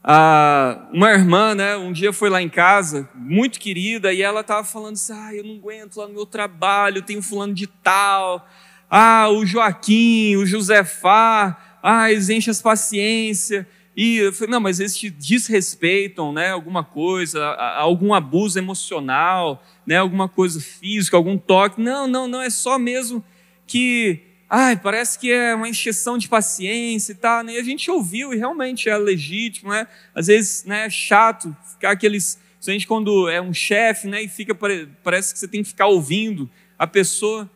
Ah, 0.04 0.88
uma 0.92 1.10
irmã, 1.12 1.54
né, 1.54 1.76
um 1.76 1.92
dia 1.92 2.12
foi 2.12 2.28
lá 2.28 2.42
em 2.42 2.48
casa, 2.48 3.08
muito 3.14 3.60
querida, 3.60 4.12
e 4.12 4.20
ela 4.20 4.40
estava 4.40 4.64
falando 4.64 4.94
assim: 4.94 5.12
ah, 5.12 5.34
eu 5.34 5.44
não 5.44 5.54
aguento 5.54 5.96
lá 5.96 6.08
no 6.08 6.14
meu 6.14 6.26
trabalho, 6.26 7.02
tenho 7.02 7.22
fulano 7.22 7.54
de 7.54 7.66
tal, 7.66 8.48
ah, 8.90 9.28
o 9.30 9.46
Joaquim, 9.46 10.36
o 10.36 10.44
Josefá, 10.44 11.78
ah, 11.82 12.10
eles 12.10 12.28
enchem 12.28 12.50
as 12.50 12.60
paciência. 12.60 13.66
E 13.96 14.18
eu 14.18 14.32
falei, 14.32 14.52
não, 14.52 14.60
mas 14.60 14.80
eles 14.80 14.96
te 14.96 15.10
desrespeitam, 15.10 16.32
né? 16.32 16.50
Alguma 16.50 16.82
coisa, 16.82 17.44
algum 17.76 18.14
abuso 18.14 18.58
emocional, 18.58 19.62
né? 19.86 19.96
Alguma 19.96 20.28
coisa 20.28 20.60
física, 20.60 21.16
algum 21.16 21.36
toque. 21.36 21.80
Não, 21.80 22.06
não, 22.06 22.26
não, 22.26 22.40
é 22.40 22.48
só 22.48 22.78
mesmo 22.78 23.22
que, 23.66 24.20
ai, 24.54 24.76
parece 24.76 25.18
que 25.18 25.32
é 25.32 25.54
uma 25.54 25.66
encheção 25.66 26.18
de 26.18 26.28
paciência 26.28 27.12
e 27.12 27.14
tal. 27.14 27.42
Né? 27.42 27.54
E 27.54 27.58
a 27.58 27.62
gente 27.62 27.90
ouviu 27.90 28.34
e 28.34 28.36
realmente 28.36 28.86
é 28.86 28.96
legítimo, 28.98 29.70
né? 29.70 29.88
Às 30.14 30.26
vezes, 30.26 30.64
né, 30.64 30.84
é 30.84 30.90
chato 30.90 31.56
ficar 31.70 31.92
aqueles, 31.92 32.38
a 32.60 32.70
gente 32.70 32.86
quando 32.86 33.30
é 33.30 33.40
um 33.40 33.54
chefe, 33.54 34.06
né, 34.06 34.22
e 34.22 34.28
fica 34.28 34.54
parece 35.02 35.32
que 35.32 35.38
você 35.38 35.48
tem 35.48 35.62
que 35.62 35.70
ficar 35.70 35.86
ouvindo 35.86 36.50
a 36.78 36.86
pessoa. 36.86 37.50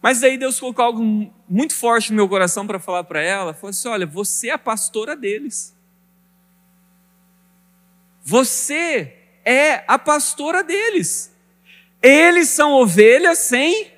Mas 0.00 0.20
daí 0.20 0.38
Deus 0.38 0.60
colocou 0.60 0.84
algo 0.84 1.32
muito 1.48 1.74
forte 1.74 2.10
no 2.10 2.16
meu 2.16 2.28
coração 2.28 2.64
para 2.64 2.78
falar 2.78 3.02
para 3.02 3.20
ela. 3.20 3.52
Falou 3.52 3.70
assim: 3.70 3.88
olha, 3.88 4.06
você 4.06 4.50
é 4.50 4.52
a 4.52 4.58
pastora 4.58 5.16
deles. 5.16 5.74
Você 8.22 9.12
é 9.44 9.82
a 9.88 9.98
pastora 9.98 10.62
deles. 10.62 11.34
Eles 12.00 12.48
são 12.48 12.74
ovelhas 12.74 13.38
sem, 13.38 13.90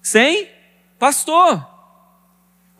sem 0.00 0.55
pastor. 0.98 1.66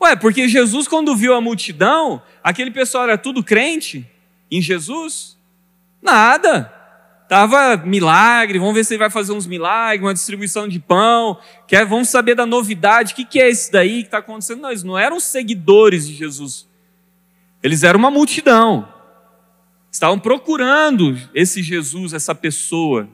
Ué, 0.01 0.15
porque 0.15 0.47
Jesus, 0.47 0.87
quando 0.87 1.15
viu 1.15 1.33
a 1.33 1.41
multidão, 1.41 2.21
aquele 2.43 2.71
pessoal 2.71 3.05
era 3.05 3.17
tudo 3.17 3.43
crente 3.43 4.09
em 4.49 4.61
Jesus? 4.61 5.37
Nada. 6.01 6.73
Tava 7.27 7.75
milagre, 7.75 8.57
vamos 8.57 8.73
ver 8.73 8.85
se 8.85 8.93
ele 8.93 8.99
vai 8.99 9.09
fazer 9.09 9.33
uns 9.33 9.45
milagres, 9.45 10.01
uma 10.01 10.13
distribuição 10.13 10.65
de 10.65 10.79
pão, 10.79 11.37
quer, 11.67 11.85
vamos 11.85 12.07
saber 12.07 12.35
da 12.35 12.45
novidade, 12.45 13.11
o 13.11 13.15
que, 13.17 13.25
que 13.25 13.41
é 13.41 13.49
esse 13.49 13.69
daí 13.69 14.01
que 14.01 14.07
está 14.07 14.19
acontecendo? 14.19 14.61
Não, 14.61 14.69
eles 14.69 14.83
não 14.83 14.97
eram 14.97 15.19
seguidores 15.19 16.07
de 16.07 16.13
Jesus, 16.13 16.65
eles 17.61 17.83
eram 17.83 17.99
uma 17.99 18.09
multidão, 18.09 18.87
estavam 19.91 20.17
procurando 20.17 21.19
esse 21.33 21.61
Jesus, 21.61 22.13
essa 22.13 22.33
pessoa. 22.33 23.09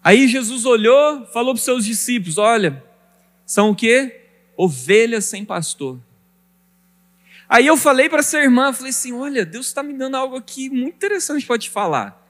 Aí 0.00 0.28
Jesus 0.28 0.64
olhou, 0.64 1.26
falou 1.32 1.54
para 1.54 1.58
os 1.58 1.64
seus 1.64 1.84
discípulos: 1.84 2.38
Olha, 2.38 2.84
são 3.46 3.70
o 3.70 3.74
quê? 3.74 4.24
Ovelhas 4.56 5.24
sem 5.24 5.44
pastor. 5.44 5.98
Aí 7.48 7.66
eu 7.66 7.76
falei 7.76 8.08
para 8.08 8.18
essa 8.18 8.38
irmã, 8.38 8.72
falei 8.72 8.90
assim: 8.90 9.12
Olha, 9.12 9.46
Deus 9.46 9.66
está 9.66 9.82
me 9.82 9.94
dando 9.94 10.16
algo 10.16 10.36
aqui 10.36 10.68
muito 10.68 10.96
interessante 10.96 11.46
para 11.46 11.58
te 11.58 11.70
falar 11.70 12.26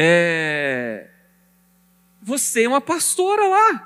é, 0.00 1.08
você 2.22 2.64
é 2.64 2.68
uma 2.68 2.80
pastora 2.80 3.48
lá. 3.48 3.84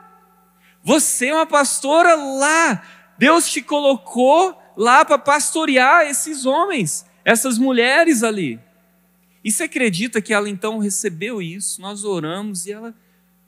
Você 0.82 1.28
é 1.28 1.34
uma 1.34 1.46
pastora 1.46 2.14
lá. 2.14 2.82
Deus 3.16 3.50
te 3.50 3.62
colocou 3.62 4.60
lá 4.76 5.04
para 5.04 5.18
pastorear 5.18 6.06
esses 6.06 6.44
homens, 6.44 7.06
essas 7.24 7.56
mulheres 7.56 8.22
ali. 8.22 8.58
E 9.44 9.50
você 9.50 9.64
acredita 9.64 10.20
que 10.20 10.32
ela 10.32 10.48
então 10.48 10.78
recebeu 10.78 11.40
isso? 11.40 11.80
Nós 11.80 12.04
oramos 12.04 12.66
e 12.66 12.72
ela, 12.72 12.94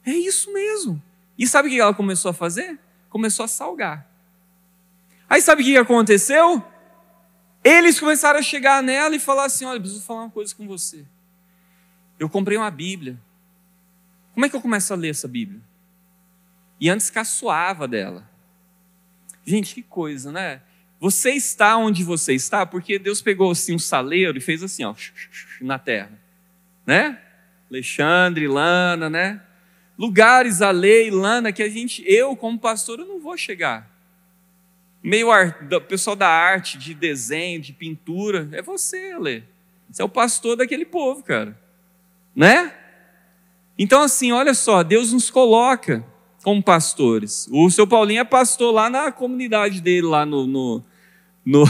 é 0.04 0.12
isso 0.12 0.52
mesmo. 0.52 1.02
E 1.38 1.46
sabe 1.46 1.68
o 1.68 1.70
que 1.70 1.80
ela 1.80 1.94
começou 1.94 2.30
a 2.30 2.34
fazer? 2.34 2.78
Começou 3.08 3.44
a 3.44 3.48
salgar. 3.48 4.06
Aí 5.28 5.40
sabe 5.40 5.62
o 5.62 5.64
que 5.64 5.76
aconteceu? 5.76 6.62
Eles 7.62 7.98
começaram 7.98 8.38
a 8.38 8.42
chegar 8.42 8.82
nela 8.82 9.16
e 9.16 9.18
falar 9.18 9.46
assim: 9.46 9.64
olha, 9.64 9.80
preciso 9.80 10.02
falar 10.02 10.22
uma 10.22 10.30
coisa 10.30 10.54
com 10.54 10.66
você. 10.66 11.04
Eu 12.18 12.28
comprei 12.28 12.56
uma 12.56 12.70
Bíblia. 12.70 13.18
Como 14.34 14.44
é 14.44 14.48
que 14.48 14.56
eu 14.56 14.60
começo 14.60 14.92
a 14.92 14.96
ler 14.96 15.10
essa 15.10 15.26
Bíblia? 15.26 15.60
E 16.80 16.90
antes 16.90 17.10
caçoava 17.10 17.88
dela. 17.88 18.28
Gente, 19.44 19.74
que 19.74 19.82
coisa, 19.82 20.30
né? 20.30 20.60
Você 21.00 21.30
está 21.32 21.76
onde 21.76 22.02
você 22.02 22.34
está 22.34 22.64
porque 22.64 22.98
Deus 22.98 23.20
pegou 23.20 23.50
assim 23.50 23.74
um 23.74 23.78
saleiro 23.78 24.38
e 24.38 24.40
fez 24.40 24.62
assim, 24.62 24.84
ó, 24.84 24.94
na 25.60 25.78
terra, 25.78 26.18
né? 26.86 27.20
Alexandre, 27.70 28.48
Lana, 28.48 29.10
né? 29.10 29.42
Lugares, 29.98 30.60
a 30.60 30.70
lei, 30.70 31.10
Lana, 31.10 31.52
que 31.52 31.62
a 31.62 31.68
gente, 31.68 32.02
eu 32.06 32.34
como 32.36 32.58
pastor, 32.58 32.98
eu 32.98 33.06
não 33.06 33.20
vou 33.20 33.36
chegar. 33.36 33.90
Meio 35.02 35.30
ar, 35.30 35.68
pessoal 35.86 36.16
da 36.16 36.28
arte, 36.28 36.78
de 36.78 36.94
desenho, 36.94 37.60
de 37.60 37.72
pintura, 37.72 38.48
é 38.52 38.62
você, 38.62 39.12
Alê. 39.12 39.42
Você 39.90 40.02
é 40.02 40.04
o 40.04 40.08
pastor 40.08 40.56
daquele 40.56 40.84
povo, 40.84 41.22
cara. 41.22 41.56
Né? 42.34 42.72
Então, 43.78 44.02
assim, 44.02 44.32
olha 44.32 44.54
só, 44.54 44.82
Deus 44.82 45.12
nos 45.12 45.30
coloca 45.30 46.04
como 46.42 46.62
pastores. 46.62 47.48
O 47.50 47.70
seu 47.70 47.86
Paulinho 47.86 48.20
é 48.20 48.24
pastor 48.24 48.72
lá 48.72 48.90
na 48.90 49.12
comunidade 49.12 49.80
dele, 49.80 50.06
lá 50.06 50.26
no, 50.26 50.46
no, 50.46 50.84
no, 51.44 51.64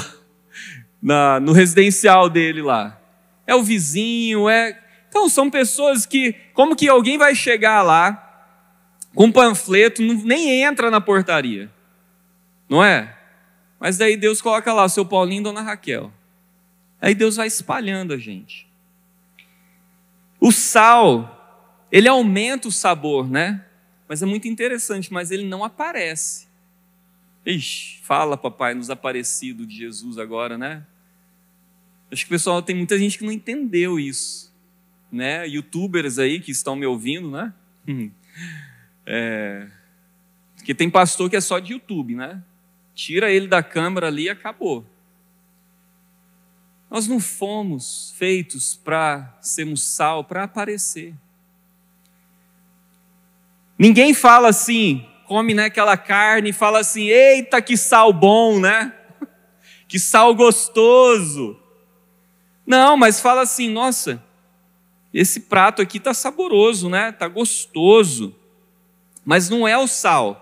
na, 1.03 1.41
no 1.41 1.53
residencial 1.53 2.31
dele 2.31 2.63
lá. 2.63 3.01
É 3.47 3.55
o 3.55 3.63
vizinho, 3.63 4.49
é. 4.49 4.81
Então, 5.15 5.29
são 5.29 5.49
pessoas 5.49 6.05
que, 6.05 6.33
como 6.53 6.75
que 6.75 6.89
alguém 6.89 7.17
vai 7.17 7.37
chegar 7.37 7.83
lá 7.83 8.51
com 9.15 9.27
um 9.27 9.33
panfleto, 9.33 10.03
nem 10.03 10.61
entra 10.65 10.91
na 10.91 11.01
portaria, 11.01 11.71
não 12.69 12.83
é? 12.83 13.17
Mas 13.79 13.97
daí 13.97 14.17
Deus 14.17 14.43
coloca 14.43 14.73
lá 14.73 14.89
seu 14.89 15.07
Paulinho 15.07 15.39
e 15.39 15.45
Dona 15.45 15.63
Raquel. 15.63 16.13
Aí 17.01 17.15
Deus 17.15 17.37
vai 17.37 17.47
espalhando 17.47 18.13
a 18.13 18.19
gente. 18.19 18.69
O 20.41 20.51
sal, 20.51 21.87
ele 21.93 22.09
aumenta 22.09 22.67
o 22.67 22.73
sabor, 22.73 23.31
né? 23.31 23.65
Mas 24.09 24.21
é 24.21 24.27
muito 24.27 24.49
interessante, 24.49 25.13
mas 25.13 25.31
ele 25.31 25.47
não 25.47 25.63
aparece. 25.63 26.49
Ixi, 27.47 28.01
fala, 28.03 28.37
papai, 28.37 28.75
nos 28.75 28.91
aparecido 28.91 29.65
de 29.65 29.77
Jesus 29.77 30.19
agora, 30.19 30.59
né? 30.59 30.85
Acho 32.11 32.25
que 32.25 32.33
o 32.33 32.35
pessoal 32.35 32.61
tem 32.61 32.75
muita 32.75 32.99
gente 32.99 33.17
que 33.17 33.25
não 33.25 33.33
entendeu 33.33 33.97
isso, 33.97 34.53
né? 35.15 35.47
Youtubers 35.49 36.19
aí 36.19 36.41
que 36.41 36.51
estão 36.51 36.77
me 36.77 36.87
ouvindo, 36.87 37.31
né? 37.31 37.53
É... 39.07 39.67
Porque 40.57 40.75
tem 40.75 40.89
pastor 40.89 41.29
que 41.29 41.37
é 41.37 41.41
só 41.41 41.59
de 41.59 41.73
YouTube, 41.73 42.15
né? 42.15 42.43
Tira 42.95 43.31
ele 43.31 43.47
da 43.47 43.63
câmera 43.63 44.07
ali 44.07 44.25
e 44.25 44.31
acabou. 44.31 44.85
Nós 46.91 47.07
não 47.07 47.21
fomos 47.21 48.15
feitos 48.17 48.77
para 48.77 49.37
sermos 49.41 49.83
sal, 49.83 50.25
para 50.25 50.45
aparecer. 50.45 51.13
Ninguém 53.77 54.15
fala 54.15 54.49
assim, 54.49 55.05
come 55.27 55.53
né, 55.53 55.65
aquela 55.65 55.97
carne 55.97 56.51
e 56.51 56.53
fala 56.53 56.79
assim: 56.79 57.09
eita, 57.09 57.61
que 57.61 57.77
sal 57.77 58.13
bom, 58.13 58.61
né? 58.61 58.93
Que 59.87 59.99
sal 59.99 60.35
gostoso. 60.35 61.61
Não, 62.67 62.97
mas 62.97 63.21
fala 63.21 63.43
assim: 63.43 63.69
nossa, 63.69 64.24
esse 65.21 65.41
prato 65.41 65.81
aqui 65.81 65.99
está 65.99 66.13
saboroso, 66.13 66.89
né? 66.91 67.11
Está 67.11 67.29
gostoso. 67.29 68.35
Mas 69.25 69.49
não 69.49 69.67
é 69.67 69.79
o 69.79 69.87
sal. 69.87 70.41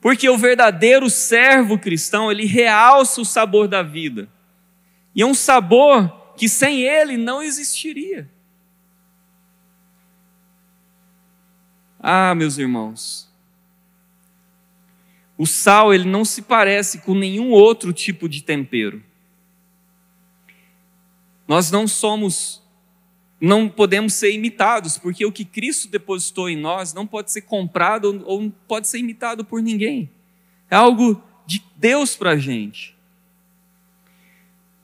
Porque 0.00 0.28
o 0.28 0.38
verdadeiro 0.38 1.10
servo 1.10 1.78
cristão, 1.78 2.32
ele 2.32 2.46
realça 2.46 3.20
o 3.20 3.24
sabor 3.24 3.68
da 3.68 3.82
vida. 3.82 4.28
E 5.14 5.22
é 5.22 5.26
um 5.26 5.34
sabor 5.34 6.34
que 6.36 6.48
sem 6.48 6.82
ele 6.82 7.16
não 7.16 7.42
existiria. 7.42 8.30
Ah, 12.00 12.34
meus 12.34 12.58
irmãos, 12.58 13.28
o 15.36 15.46
sal 15.46 15.92
ele 15.92 16.08
não 16.08 16.24
se 16.24 16.42
parece 16.42 16.98
com 16.98 17.14
nenhum 17.14 17.50
outro 17.50 17.92
tipo 17.92 18.28
de 18.28 18.42
tempero. 18.42 19.02
Nós 21.46 21.70
não 21.70 21.88
somos, 21.88 22.62
não 23.40 23.68
podemos 23.68 24.14
ser 24.14 24.32
imitados, 24.32 24.98
porque 24.98 25.24
o 25.24 25.32
que 25.32 25.44
Cristo 25.44 25.88
depositou 25.88 26.48
em 26.48 26.56
nós 26.56 26.92
não 26.92 27.06
pode 27.06 27.30
ser 27.30 27.42
comprado 27.42 28.22
ou 28.26 28.42
não 28.42 28.50
pode 28.50 28.88
ser 28.88 28.98
imitado 28.98 29.44
por 29.44 29.62
ninguém. 29.62 30.10
É 30.70 30.76
algo 30.76 31.22
de 31.46 31.62
Deus 31.76 32.16
para 32.16 32.30
a 32.30 32.36
gente. 32.36 32.96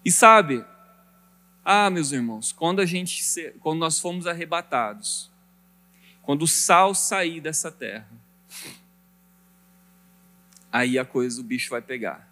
E 0.05 0.11
sabe, 0.11 0.65
ah, 1.65 1.91
meus 1.91 2.13
irmãos, 2.13 2.53
quando 2.53 2.81
a 2.81 2.87
gente, 2.87 3.23
quando 3.61 3.79
nós 3.79 3.99
fomos 3.99 4.27
arrebatados, 4.27 5.31
quando 6.23 6.43
o 6.43 6.49
sal 6.49 6.95
sair 6.95 7.41
dessa 7.41 7.71
terra, 7.71 8.09
aí 10.71 10.99
a 10.99 11.05
coisa, 11.05 11.41
o 11.41 11.45
bicho 11.45 11.71
vai 11.71 11.83
pegar. 11.83 12.29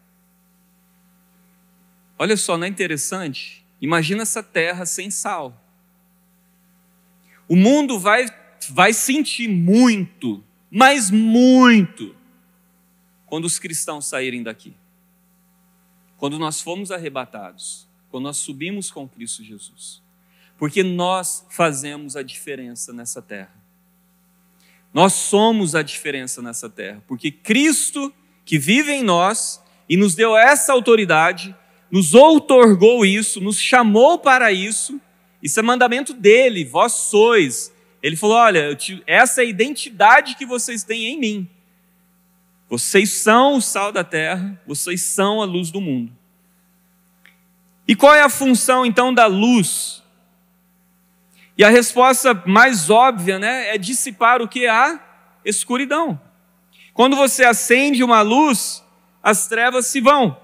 Olha 2.18 2.37
só, 2.37 2.56
não 2.56 2.66
é 2.66 2.68
interessante? 2.68 3.64
Imagina 3.80 4.22
essa 4.22 4.42
terra 4.42 4.87
sem 4.87 5.11
sal. 5.11 5.62
O 7.52 7.56
mundo 7.56 7.98
vai, 7.98 8.24
vai 8.70 8.94
sentir 8.94 9.46
muito, 9.46 10.42
mas 10.70 11.10
muito, 11.10 12.16
quando 13.26 13.44
os 13.44 13.58
cristãos 13.58 14.06
saírem 14.06 14.42
daqui. 14.42 14.74
Quando 16.16 16.38
nós 16.38 16.62
fomos 16.62 16.90
arrebatados, 16.90 17.86
quando 18.10 18.24
nós 18.24 18.38
subimos 18.38 18.90
com 18.90 19.06
Cristo 19.06 19.44
Jesus. 19.44 20.02
Porque 20.56 20.82
nós 20.82 21.46
fazemos 21.50 22.16
a 22.16 22.22
diferença 22.22 22.90
nessa 22.90 23.20
terra. 23.20 23.52
Nós 24.94 25.12
somos 25.12 25.74
a 25.74 25.82
diferença 25.82 26.40
nessa 26.40 26.70
terra, 26.70 27.04
porque 27.06 27.30
Cristo 27.30 28.10
que 28.46 28.58
vive 28.58 28.92
em 28.92 29.02
nós 29.02 29.62
e 29.86 29.98
nos 29.98 30.14
deu 30.14 30.34
essa 30.34 30.72
autoridade, 30.72 31.54
nos 31.90 32.14
outorgou 32.14 33.04
isso, 33.04 33.42
nos 33.42 33.60
chamou 33.60 34.18
para 34.18 34.50
isso. 34.50 34.98
Isso 35.42 35.59
é 35.59 35.62
mandamento 35.62 36.14
dele, 36.14 36.64
vós 36.64 36.92
sois. 36.92 37.72
Ele 38.02 38.16
falou: 38.16 38.37
olha, 38.37 38.74
te, 38.76 39.02
essa 39.07 39.42
é 39.42 39.44
a 39.44 39.48
identidade 39.48 40.37
que 40.37 40.46
vocês 40.46 40.85
têm 40.85 41.07
em 41.07 41.18
mim. 41.18 41.50
Vocês 42.68 43.11
são 43.11 43.57
o 43.57 43.61
sal 43.61 43.92
da 43.92 44.02
terra, 44.02 44.59
vocês 44.66 45.02
são 45.02 45.42
a 45.42 45.44
luz 45.44 45.70
do 45.70 45.81
mundo. 45.81 46.12
E 47.87 47.94
qual 47.94 48.14
é 48.14 48.22
a 48.22 48.31
função 48.31 48.87
então 48.87 49.12
da 49.12 49.26
luz? 49.26 50.02
E 51.59 51.64
a 51.64 51.68
resposta 51.68 52.33
mais 52.46 52.88
óbvia, 52.88 53.38
né, 53.38 53.74
é 53.74 53.76
dissipar 53.76 54.40
o 54.40 54.48
que 54.48 54.66
a 54.66 54.98
escuridão. 55.44 56.18
Quando 56.94 57.16
você 57.16 57.44
acende 57.44 58.02
uma 58.02 58.22
luz, 58.22 58.83
as 59.22 59.46
trevas 59.46 59.87
se 59.87 60.00
vão. 60.00 60.38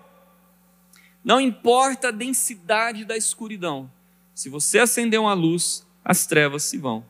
Não 1.25 1.41
importa 1.41 2.09
a 2.09 2.13
densidade 2.13 3.05
da 3.05 3.17
escuridão. 3.17 3.91
Se 4.39 4.49
você 4.49 4.79
acender 4.79 5.19
uma 5.19 5.35
luz, 5.35 5.85
as 6.05 6.25
trevas 6.25 6.63
se 6.63 6.79
vão. 6.79 7.05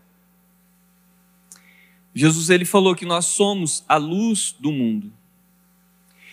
Jesus 2.14 2.49
ele 2.49 2.64
falou 2.64 2.95
que 2.95 3.05
nós 3.05 3.27
somos 3.27 3.85
a 3.87 3.99
luz 3.99 4.57
do 4.59 4.73
mundo. 4.73 5.12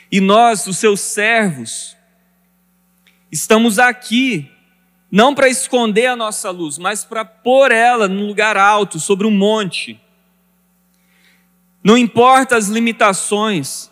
E 0.09 0.21
nós, 0.21 0.65
os 0.67 0.77
seus 0.77 1.01
servos, 1.01 1.97
estamos 3.29 3.77
aqui 3.77 4.49
não 5.11 5.35
para 5.35 5.49
esconder 5.49 6.05
a 6.05 6.15
nossa 6.15 6.49
luz, 6.49 6.77
mas 6.77 7.03
para 7.03 7.25
pôr 7.25 7.73
ela 7.73 8.07
num 8.07 8.27
lugar 8.27 8.55
alto, 8.55 8.97
sobre 8.97 9.27
um 9.27 9.31
monte 9.31 9.99
não 11.83 11.97
importa 11.97 12.55
as 12.55 12.67
limitações, 12.67 13.91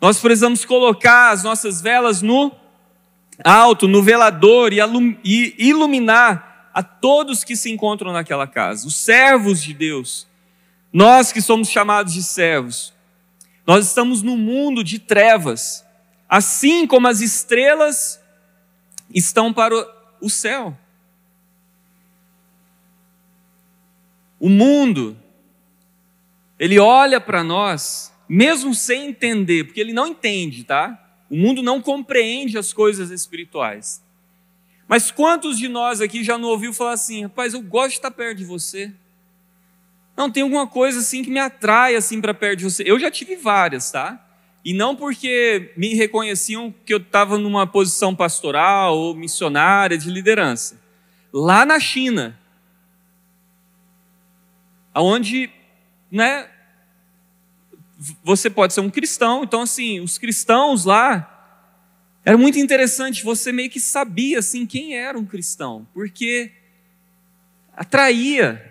nós 0.00 0.18
precisamos 0.18 0.64
colocar 0.64 1.30
as 1.30 1.44
nossas 1.44 1.80
velas 1.80 2.22
no 2.22 2.50
alto, 3.44 3.88
no 3.88 4.02
velador 4.02 4.72
e 4.72 5.54
iluminar 5.58 6.70
a 6.72 6.82
todos 6.82 7.44
que 7.44 7.56
se 7.56 7.70
encontram 7.70 8.12
naquela 8.12 8.46
casa, 8.46 8.86
os 8.86 8.96
servos 8.96 9.62
de 9.62 9.74
Deus. 9.74 10.26
Nós 10.92 11.32
que 11.32 11.40
somos 11.40 11.68
chamados 11.68 12.12
de 12.12 12.22
servos, 12.22 12.92
nós 13.66 13.86
estamos 13.86 14.22
no 14.22 14.36
mundo 14.36 14.82
de 14.82 14.98
trevas, 14.98 15.84
assim 16.28 16.86
como 16.86 17.08
as 17.08 17.20
estrelas 17.20 18.20
estão 19.12 19.52
para 19.52 19.74
o 20.20 20.30
céu. 20.30 20.76
O 24.38 24.48
mundo 24.48 25.16
ele 26.58 26.78
olha 26.78 27.20
para 27.20 27.42
nós, 27.42 28.12
mesmo 28.28 28.74
sem 28.74 29.08
entender, 29.08 29.64
porque 29.64 29.80
ele 29.80 29.94
não 29.94 30.06
entende, 30.06 30.62
tá? 30.62 31.09
O 31.30 31.36
mundo 31.36 31.62
não 31.62 31.80
compreende 31.80 32.58
as 32.58 32.72
coisas 32.72 33.10
espirituais. 33.10 34.02
Mas 34.88 35.12
quantos 35.12 35.56
de 35.56 35.68
nós 35.68 36.00
aqui 36.00 36.24
já 36.24 36.36
não 36.36 36.48
ouviu 36.48 36.74
falar 36.74 36.94
assim, 36.94 37.22
rapaz, 37.22 37.54
eu 37.54 37.62
gosto 37.62 37.90
de 37.90 37.94
estar 37.98 38.10
perto 38.10 38.38
de 38.38 38.44
você? 38.44 38.92
Não, 40.16 40.28
tem 40.28 40.42
alguma 40.42 40.66
coisa 40.66 40.98
assim 40.98 41.22
que 41.22 41.30
me 41.30 41.38
atrai 41.38 41.94
assim 41.94 42.20
para 42.20 42.34
perto 42.34 42.58
de 42.58 42.64
você. 42.64 42.82
Eu 42.84 42.98
já 42.98 43.08
tive 43.08 43.36
várias, 43.36 43.92
tá? 43.92 44.26
E 44.64 44.74
não 44.74 44.96
porque 44.96 45.72
me 45.76 45.94
reconheciam 45.94 46.74
que 46.84 46.92
eu 46.92 46.98
estava 46.98 47.38
numa 47.38 47.66
posição 47.66 48.14
pastoral 48.14 48.98
ou 48.98 49.14
missionária 49.14 49.96
de 49.96 50.10
liderança. 50.10 50.78
Lá 51.32 51.64
na 51.64 51.78
China, 51.78 52.36
aonde 54.92 55.48
né, 56.10 56.50
você 58.22 58.48
pode 58.48 58.72
ser 58.72 58.80
um 58.80 58.88
cristão, 58.88 59.44
então 59.44 59.60
assim, 59.60 60.00
os 60.00 60.16
cristãos 60.16 60.86
lá 60.86 61.36
era 62.24 62.38
muito 62.38 62.58
interessante, 62.58 63.22
você 63.22 63.52
meio 63.52 63.68
que 63.68 63.78
sabia 63.78 64.38
assim 64.38 64.64
quem 64.64 64.96
era 64.96 65.18
um 65.18 65.26
cristão, 65.26 65.86
porque 65.92 66.52
atraía 67.74 68.66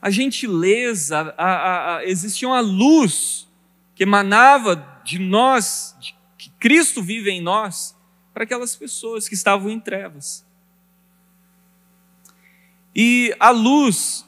a 0.00 0.10
gentileza, 0.10 1.34
a, 1.36 1.44
a, 1.44 1.96
a, 1.96 2.04
existia 2.04 2.46
uma 2.46 2.60
luz 2.60 3.48
que 3.94 4.02
emanava 4.02 5.00
de 5.02 5.18
nós, 5.18 5.96
de, 5.98 6.14
que 6.36 6.50
Cristo 6.50 7.02
vive 7.02 7.30
em 7.30 7.40
nós, 7.40 7.96
para 8.32 8.44
aquelas 8.44 8.76
pessoas 8.76 9.26
que 9.26 9.34
estavam 9.34 9.70
em 9.70 9.80
trevas. 9.80 10.46
E 12.94 13.34
a 13.40 13.50
luz, 13.50 14.27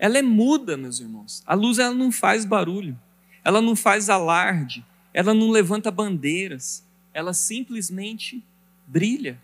ela 0.00 0.16
é 0.16 0.22
muda, 0.22 0.78
meus 0.78 0.98
irmãos. 0.98 1.42
A 1.46 1.52
luz 1.54 1.78
ela 1.78 1.94
não 1.94 2.10
faz 2.10 2.46
barulho, 2.46 2.98
ela 3.44 3.60
não 3.60 3.76
faz 3.76 4.08
alarde, 4.08 4.82
ela 5.12 5.34
não 5.34 5.50
levanta 5.50 5.90
bandeiras, 5.90 6.82
ela 7.12 7.34
simplesmente 7.34 8.42
brilha. 8.86 9.38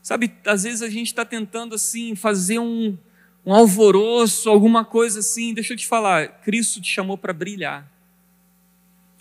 Sabe, 0.00 0.34
às 0.46 0.62
vezes 0.62 0.80
a 0.80 0.88
gente 0.88 1.08
está 1.08 1.26
tentando 1.26 1.74
assim 1.74 2.16
fazer 2.16 2.58
um, 2.58 2.96
um 3.44 3.52
alvoroço, 3.54 4.48
alguma 4.48 4.82
coisa 4.82 5.20
assim. 5.20 5.52
Deixa 5.52 5.74
eu 5.74 5.76
te 5.76 5.86
falar, 5.86 6.40
Cristo 6.40 6.80
te 6.80 6.88
chamou 6.88 7.18
para 7.18 7.34
brilhar. 7.34 7.86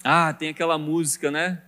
Ah, 0.02 0.34
tem 0.34 0.48
aquela 0.48 0.78
música, 0.78 1.30
né? 1.30 1.62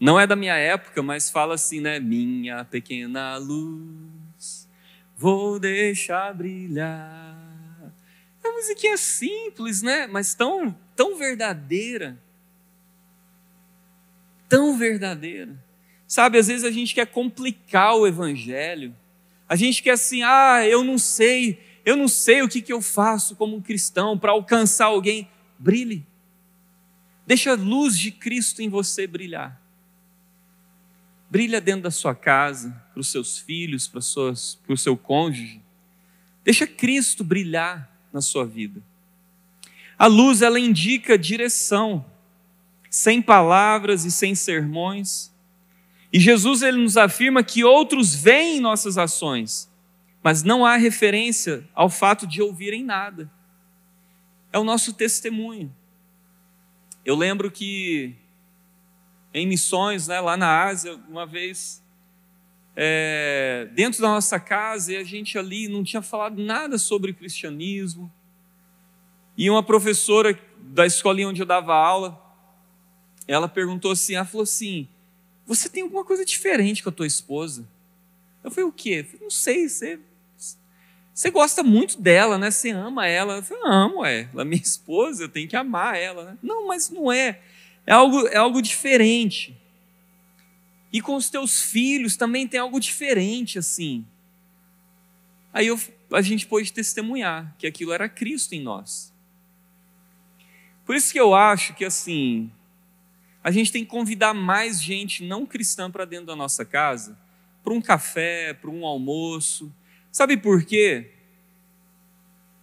Não 0.00 0.18
é 0.18 0.26
da 0.26 0.34
minha 0.34 0.56
época, 0.56 1.04
mas 1.04 1.30
fala 1.30 1.54
assim, 1.54 1.80
né? 1.80 2.00
Minha 2.00 2.64
pequena 2.64 3.36
luz, 3.36 4.68
vou 5.16 5.60
deixar 5.60 6.34
brilhar. 6.34 7.43
É 8.54 8.56
uma 8.56 8.60
musiquinha 8.60 8.96
simples, 8.96 9.82
né? 9.82 10.06
Mas 10.06 10.32
tão, 10.32 10.76
tão 10.94 11.16
verdadeira. 11.16 12.16
Tão 14.48 14.78
verdadeira. 14.78 15.58
Sabe, 16.06 16.38
às 16.38 16.46
vezes 16.46 16.64
a 16.64 16.70
gente 16.70 16.94
quer 16.94 17.06
complicar 17.06 17.96
o 17.96 18.06
evangelho. 18.06 18.94
A 19.48 19.56
gente 19.56 19.82
quer 19.82 19.92
assim, 19.92 20.22
ah, 20.22 20.64
eu 20.66 20.84
não 20.84 20.98
sei, 20.98 21.58
eu 21.84 21.96
não 21.96 22.06
sei 22.06 22.42
o 22.42 22.48
que, 22.48 22.62
que 22.62 22.72
eu 22.72 22.80
faço 22.80 23.34
como 23.34 23.56
um 23.56 23.60
cristão 23.60 24.16
para 24.16 24.30
alcançar 24.30 24.86
alguém. 24.86 25.28
Brilhe. 25.58 26.06
Deixa 27.26 27.52
a 27.52 27.56
luz 27.56 27.98
de 27.98 28.12
Cristo 28.12 28.62
em 28.62 28.68
você 28.68 29.06
brilhar. 29.06 29.60
Brilha 31.28 31.60
dentro 31.60 31.82
da 31.82 31.90
sua 31.90 32.14
casa, 32.14 32.70
para 32.92 33.00
os 33.00 33.08
seus 33.08 33.36
filhos, 33.36 33.88
para, 33.88 34.00
para 34.64 34.74
o 34.74 34.78
seu 34.78 34.96
cônjuge. 34.96 35.60
Deixa 36.44 36.66
Cristo 36.66 37.24
brilhar 37.24 37.93
na 38.14 38.20
sua 38.20 38.46
vida. 38.46 38.80
A 39.98 40.06
luz, 40.06 40.40
ela 40.40 40.58
indica 40.58 41.18
direção, 41.18 42.06
sem 42.88 43.20
palavras 43.20 44.04
e 44.04 44.10
sem 44.10 44.34
sermões. 44.34 45.32
E 46.12 46.20
Jesus 46.20 46.62
ele 46.62 46.78
nos 46.80 46.96
afirma 46.96 47.42
que 47.42 47.64
outros 47.64 48.14
veem 48.14 48.60
nossas 48.60 48.96
ações, 48.96 49.68
mas 50.22 50.44
não 50.44 50.64
há 50.64 50.76
referência 50.76 51.68
ao 51.74 51.90
fato 51.90 52.26
de 52.26 52.40
ouvirem 52.40 52.84
nada. 52.84 53.30
É 54.52 54.58
o 54.58 54.64
nosso 54.64 54.92
testemunho. 54.92 55.74
Eu 57.04 57.16
lembro 57.16 57.50
que 57.50 58.14
em 59.34 59.46
missões, 59.46 60.06
né, 60.06 60.20
lá 60.20 60.36
na 60.36 60.62
Ásia, 60.62 60.94
uma 61.08 61.26
vez, 61.26 61.82
é, 62.76 63.68
dentro 63.72 64.00
da 64.00 64.08
nossa 64.08 64.38
casa, 64.40 64.92
e 64.92 64.96
a 64.96 65.04
gente 65.04 65.38
ali 65.38 65.68
não 65.68 65.84
tinha 65.84 66.02
falado 66.02 66.42
nada 66.42 66.78
sobre 66.78 67.12
cristianismo. 67.12 68.12
E 69.36 69.50
uma 69.50 69.62
professora 69.62 70.38
da 70.58 70.86
escolinha 70.86 71.28
onde 71.28 71.42
eu 71.42 71.46
dava 71.46 71.74
aula, 71.74 72.20
ela 73.26 73.48
perguntou 73.48 73.92
assim, 73.92 74.14
ela 74.14 74.24
falou 74.24 74.44
assim, 74.44 74.88
você 75.46 75.68
tem 75.68 75.82
alguma 75.82 76.04
coisa 76.04 76.24
diferente 76.24 76.82
com 76.82 76.88
a 76.88 76.92
tua 76.92 77.06
esposa? 77.06 77.68
Eu 78.42 78.50
falei, 78.50 78.68
o 78.68 78.72
quê? 78.72 79.00
Eu 79.00 79.04
falei, 79.04 79.20
não 79.22 79.30
sei, 79.30 79.68
você 79.68 79.98
você 81.14 81.30
gosta 81.30 81.62
muito 81.62 82.00
dela, 82.00 82.36
né? 82.36 82.50
Você 82.50 82.70
ama 82.70 83.06
ela. 83.06 83.36
Eu 83.36 83.42
falei, 83.44 83.62
amo, 83.64 84.04
é. 84.04 84.28
Ela 84.32 84.42
é 84.42 84.44
minha 84.44 84.60
esposa, 84.60 85.22
eu 85.22 85.28
tenho 85.28 85.48
que 85.48 85.54
amar 85.54 85.96
ela, 85.96 86.24
né? 86.24 86.38
Não, 86.42 86.66
mas 86.66 86.90
não 86.90 87.10
é. 87.12 87.40
É 87.86 87.92
algo, 87.92 88.26
é 88.26 88.36
algo 88.36 88.60
diferente. 88.60 89.56
E 90.94 91.02
com 91.02 91.14
os 91.14 91.28
teus 91.28 91.60
filhos 91.60 92.16
também 92.16 92.48
tem 92.48 92.58
algo 92.58 92.80
diferente, 92.80 93.58
assim. 93.58 94.06
Aí 95.52 95.66
eu, 95.66 95.78
a 96.10 96.22
gente 96.22 96.46
pôde 96.46 96.72
testemunhar 96.72 97.54
que 97.58 97.66
aquilo 97.66 97.92
era 97.92 98.08
Cristo 98.08 98.54
em 98.54 98.62
nós. 98.62 99.12
Por 100.86 100.96
isso 100.96 101.12
que 101.12 101.20
eu 101.20 101.34
acho 101.34 101.74
que, 101.74 101.84
assim, 101.84 102.50
a 103.42 103.50
gente 103.50 103.70
tem 103.70 103.84
que 103.84 103.90
convidar 103.90 104.32
mais 104.32 104.82
gente 104.82 105.22
não 105.22 105.44
cristã 105.44 105.90
para 105.90 106.06
dentro 106.06 106.26
da 106.26 106.36
nossa 106.36 106.64
casa, 106.64 107.18
para 107.62 107.74
um 107.74 107.80
café, 107.80 108.54
para 108.54 108.70
um 108.70 108.86
almoço 108.86 109.70
Sabe 110.14 110.36
por 110.36 110.64
quê? 110.64 111.10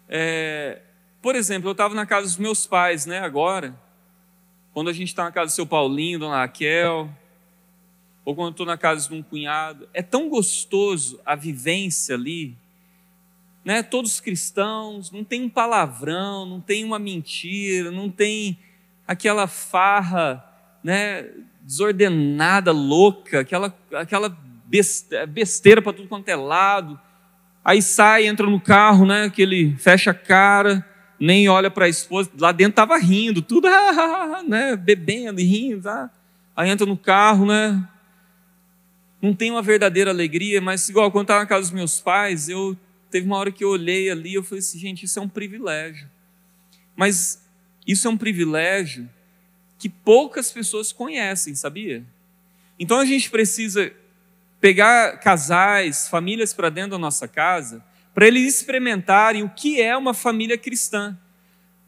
É, 0.07 0.79
por 1.21 1.35
exemplo, 1.35 1.67
eu 1.67 1.73
estava 1.73 1.93
na 1.93 2.05
casa 2.05 2.25
dos 2.25 2.37
meus 2.37 2.65
pais, 2.65 3.05
né, 3.05 3.19
agora. 3.19 3.77
Quando 4.73 4.89
a 4.89 4.93
gente 4.93 5.09
está 5.09 5.25
na 5.25 5.33
casa 5.33 5.47
do 5.47 5.55
seu 5.55 5.67
Paulinho, 5.67 6.17
dona 6.17 6.37
Raquel, 6.37 7.13
ou 8.23 8.35
quando 8.35 8.51
estou 8.51 8.65
na 8.65 8.77
casa 8.77 9.09
de 9.09 9.15
um 9.15 9.23
cunhado, 9.23 9.87
é 9.93 10.01
tão 10.01 10.29
gostoso 10.29 11.19
a 11.25 11.35
vivência 11.35 12.15
ali, 12.15 12.55
né? 13.63 13.83
Todos 13.83 14.19
cristãos, 14.19 15.11
não 15.11 15.23
tem 15.23 15.43
um 15.43 15.49
palavrão, 15.49 16.45
não 16.45 16.59
tem 16.59 16.83
uma 16.83 16.99
mentira, 16.99 17.91
não 17.91 18.09
tem 18.09 18.57
aquela 19.07 19.47
farra, 19.47 20.43
né? 20.83 21.29
Desordenada, 21.61 22.71
louca, 22.71 23.41
aquela 23.41 23.75
aquela 23.93 24.35
besteira 25.27 25.81
para 25.81 25.93
tudo 25.93 26.07
quanto 26.07 26.27
é 26.29 26.35
lado 26.35 26.99
Aí 27.63 27.81
sai, 27.81 28.25
entra 28.25 28.47
no 28.47 28.59
carro, 28.59 29.05
né? 29.05 29.29
Que 29.29 29.43
ele 29.43 29.75
fecha 29.77 30.11
a 30.11 30.15
cara, 30.15 30.85
nem 31.19 31.47
olha 31.47 31.69
para 31.69 31.85
a 31.85 31.89
esposa. 31.89 32.29
Lá 32.39 32.51
dentro 32.51 32.71
estava 32.71 32.97
rindo, 32.97 33.41
tudo, 33.41 33.67
né? 34.47 34.75
Bebendo 34.75 35.39
e 35.39 35.43
rindo. 35.43 35.83
Tá? 35.83 36.09
Aí 36.55 36.69
entra 36.69 36.87
no 36.87 36.97
carro, 36.97 37.45
né? 37.45 37.87
Não 39.21 39.33
tem 39.33 39.51
uma 39.51 39.61
verdadeira 39.61 40.09
alegria, 40.09 40.59
mas 40.59 40.89
igual 40.89 41.11
quando 41.11 41.25
estava 41.25 41.41
na 41.41 41.45
casa 41.45 41.61
dos 41.61 41.71
meus 41.71 41.99
pais, 41.99 42.49
eu 42.49 42.75
teve 43.09 43.27
uma 43.27 43.37
hora 43.37 43.51
que 43.51 43.63
eu 43.63 43.69
olhei 43.69 44.09
ali, 44.09 44.33
eu 44.33 44.43
falei 44.43 44.59
assim, 44.59 44.79
gente, 44.79 45.05
isso 45.05 45.19
é 45.19 45.21
um 45.21 45.29
privilégio. 45.29 46.09
Mas 46.95 47.45
isso 47.85 48.07
é 48.07 48.11
um 48.11 48.17
privilégio 48.17 49.09
que 49.77 49.89
poucas 49.89 50.51
pessoas 50.51 50.91
conhecem, 50.91 51.53
sabia? 51.55 52.03
Então 52.79 52.99
a 52.99 53.05
gente 53.05 53.29
precisa 53.29 53.91
pegar 54.59 55.17
casais, 55.19 56.07
famílias 56.07 56.53
para 56.53 56.69
dentro 56.69 56.91
da 56.91 56.97
nossa 56.97 57.27
casa, 57.27 57.83
para 58.13 58.27
eles 58.27 58.55
experimentarem 58.55 59.43
o 59.43 59.49
que 59.49 59.81
é 59.81 59.95
uma 59.97 60.13
família 60.13 60.57
cristã. 60.57 61.17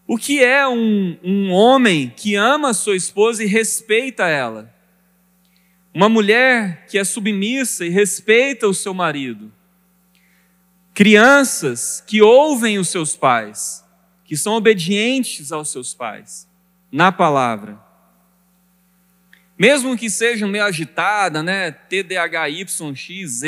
O 0.08 0.18
que 0.18 0.44
é 0.44 0.68
um, 0.68 1.18
um 1.24 1.52
homem 1.52 2.12
que 2.16 2.36
ama 2.36 2.70
a 2.70 2.74
sua 2.74 2.96
esposa 2.96 3.44
e 3.44 3.48
respeita 3.48 4.28
ela. 4.28 4.74
Uma 5.94 6.10
mulher 6.10 6.88
que 6.88 6.98
é 6.98 7.04
submissa 7.04 7.86
e 7.86 7.90
respeita 7.90 8.68
o 8.68 8.74
seu 8.74 8.94
marido. 8.94 9.52
Crianças 10.94 12.04
que 12.06 12.22
ouvem 12.22 12.80
os 12.80 12.90
seus 12.90 13.16
pais, 13.16 13.86
que 14.26 14.36
são 14.36 14.54
obedientes 14.54 15.52
aos 15.52 15.70
seus 15.70 15.94
pais, 15.94 16.48
na 16.92 17.12
palavra. 17.12 17.80
Mesmo 19.58 19.96
que 19.96 20.10
seja 20.10 20.48
meio 20.48 20.66
agitada, 20.66 21.44
né? 21.44 21.72
TDAHYXZ, 21.72 23.44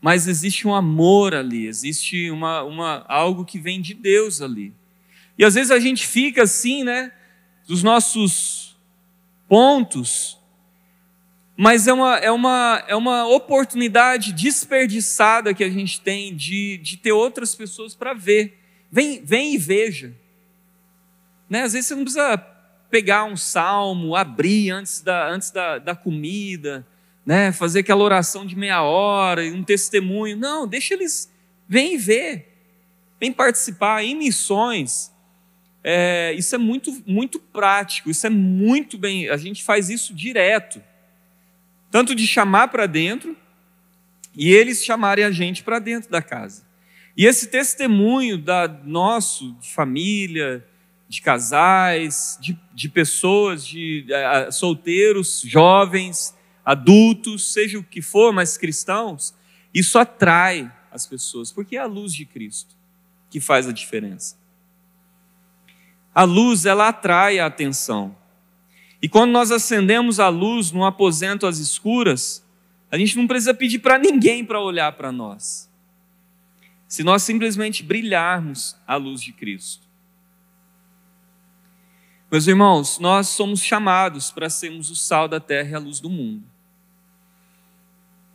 mas 0.00 0.26
existe 0.26 0.66
um 0.66 0.74
amor 0.74 1.34
ali, 1.34 1.66
existe 1.66 2.30
uma, 2.30 2.62
uma, 2.62 3.04
algo 3.08 3.44
que 3.44 3.58
vem 3.58 3.80
de 3.80 3.94
Deus 3.94 4.40
ali. 4.40 4.72
E 5.38 5.44
às 5.44 5.54
vezes 5.54 5.70
a 5.70 5.78
gente 5.78 6.06
fica 6.06 6.42
assim, 6.42 6.82
né? 6.82 7.12
Dos 7.66 7.82
nossos 7.82 8.76
pontos, 9.48 10.35
mas 11.56 11.86
é 11.86 11.92
uma, 11.92 12.16
é 12.18 12.30
uma, 12.30 12.84
é 12.86 12.94
uma 12.94 13.26
oportunidade 13.26 14.32
desperdiçada 14.32 15.54
que 15.54 15.64
a 15.64 15.70
gente 15.70 16.00
tem 16.00 16.36
de, 16.36 16.76
de 16.78 16.98
ter 16.98 17.12
outras 17.12 17.54
pessoas 17.54 17.94
para 17.94 18.12
ver. 18.12 18.58
Vem, 18.92 19.24
vem 19.24 19.54
e 19.54 19.58
veja. 19.58 20.14
Né? 21.48 21.62
Às 21.62 21.72
vezes 21.72 21.86
você 21.86 21.94
não 21.94 22.02
precisa 22.02 22.36
pegar 22.90 23.24
um 23.24 23.36
salmo, 23.36 24.14
abrir 24.14 24.70
antes 24.70 25.00
da, 25.00 25.28
antes 25.28 25.50
da, 25.50 25.78
da 25.78 25.96
comida, 25.96 26.86
né? 27.24 27.50
fazer 27.52 27.80
aquela 27.80 28.04
oração 28.04 28.44
de 28.44 28.54
meia 28.54 28.82
hora, 28.82 29.42
um 29.42 29.64
testemunho. 29.64 30.36
Não, 30.36 30.66
deixa 30.66 30.92
eles, 30.92 31.32
vem 31.66 31.96
ver, 31.96 32.52
vem 33.18 33.32
participar 33.32 34.04
em 34.04 34.14
missões. 34.14 35.10
É, 35.82 36.34
isso 36.36 36.54
é 36.54 36.58
muito, 36.58 37.02
muito 37.06 37.38
prático, 37.38 38.10
isso 38.10 38.26
é 38.26 38.30
muito 38.30 38.98
bem, 38.98 39.30
a 39.30 39.38
gente 39.38 39.64
faz 39.64 39.88
isso 39.88 40.12
direto. 40.12 40.82
Tanto 41.90 42.14
de 42.14 42.26
chamar 42.26 42.68
para 42.68 42.86
dentro 42.86 43.36
e 44.34 44.52
eles 44.52 44.84
chamarem 44.84 45.24
a 45.24 45.30
gente 45.30 45.62
para 45.62 45.78
dentro 45.78 46.10
da 46.10 46.20
casa. 46.20 46.64
E 47.16 47.24
esse 47.24 47.46
testemunho 47.46 48.36
da 48.36 48.68
nosso, 48.68 49.52
de 49.54 49.72
família, 49.72 50.66
de 51.08 51.22
casais, 51.22 52.36
de, 52.40 52.58
de 52.74 52.88
pessoas, 52.88 53.66
de 53.66 54.06
solteiros, 54.50 55.42
jovens, 55.44 56.36
adultos, 56.64 57.52
seja 57.52 57.78
o 57.78 57.84
que 57.84 58.02
for, 58.02 58.32
mas 58.32 58.58
cristãos, 58.58 59.34
isso 59.72 59.98
atrai 59.98 60.70
as 60.90 61.06
pessoas, 61.06 61.52
porque 61.52 61.76
é 61.76 61.80
a 61.80 61.86
luz 61.86 62.12
de 62.12 62.26
Cristo 62.26 62.76
que 63.30 63.40
faz 63.40 63.68
a 63.68 63.72
diferença. 63.72 64.36
A 66.14 66.24
luz, 66.24 66.64
ela 66.64 66.88
atrai 66.88 67.38
a 67.38 67.46
atenção. 67.46 68.16
E 69.00 69.08
quando 69.08 69.30
nós 69.30 69.50
acendemos 69.50 70.18
a 70.18 70.28
luz 70.28 70.72
num 70.72 70.84
aposento 70.84 71.46
às 71.46 71.58
escuras, 71.58 72.44
a 72.90 72.96
gente 72.96 73.16
não 73.16 73.26
precisa 73.26 73.52
pedir 73.52 73.80
para 73.80 73.98
ninguém 73.98 74.44
para 74.44 74.60
olhar 74.60 74.92
para 74.92 75.12
nós. 75.12 75.70
Se 76.88 77.02
nós 77.02 77.22
simplesmente 77.22 77.82
brilharmos 77.82 78.76
a 78.86 78.96
luz 78.96 79.20
de 79.20 79.32
Cristo. 79.32 79.86
Meus 82.30 82.46
irmãos, 82.46 82.98
nós 82.98 83.28
somos 83.28 83.60
chamados 83.60 84.30
para 84.30 84.50
sermos 84.50 84.90
o 84.90 84.96
sal 84.96 85.28
da 85.28 85.38
terra 85.38 85.70
e 85.70 85.74
a 85.74 85.78
luz 85.78 86.00
do 86.00 86.10
mundo. 86.10 86.44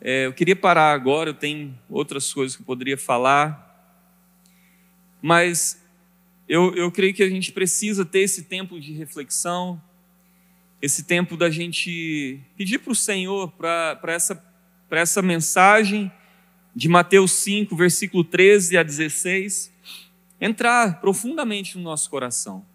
É, 0.00 0.26
eu 0.26 0.32
queria 0.32 0.56
parar 0.56 0.92
agora, 0.92 1.30
eu 1.30 1.34
tenho 1.34 1.78
outras 1.88 2.32
coisas 2.32 2.56
que 2.56 2.62
eu 2.62 2.66
poderia 2.66 2.98
falar, 2.98 3.70
mas 5.20 5.80
eu, 6.48 6.74
eu 6.74 6.90
creio 6.90 7.14
que 7.14 7.22
a 7.22 7.28
gente 7.28 7.52
precisa 7.52 8.04
ter 8.04 8.20
esse 8.20 8.44
tempo 8.44 8.80
de 8.80 8.92
reflexão, 8.92 9.80
esse 10.82 11.04
tempo 11.04 11.36
da 11.36 11.48
gente 11.48 12.40
pedir 12.56 12.80
para 12.80 12.90
o 12.90 12.96
Senhor, 12.96 13.52
para 13.52 14.00
essa, 14.08 14.44
essa 14.90 15.22
mensagem 15.22 16.10
de 16.74 16.88
Mateus 16.88 17.30
5, 17.32 17.76
versículo 17.76 18.24
13 18.24 18.76
a 18.76 18.82
16, 18.82 19.72
entrar 20.40 21.00
profundamente 21.00 21.78
no 21.78 21.84
nosso 21.84 22.10
coração. 22.10 22.66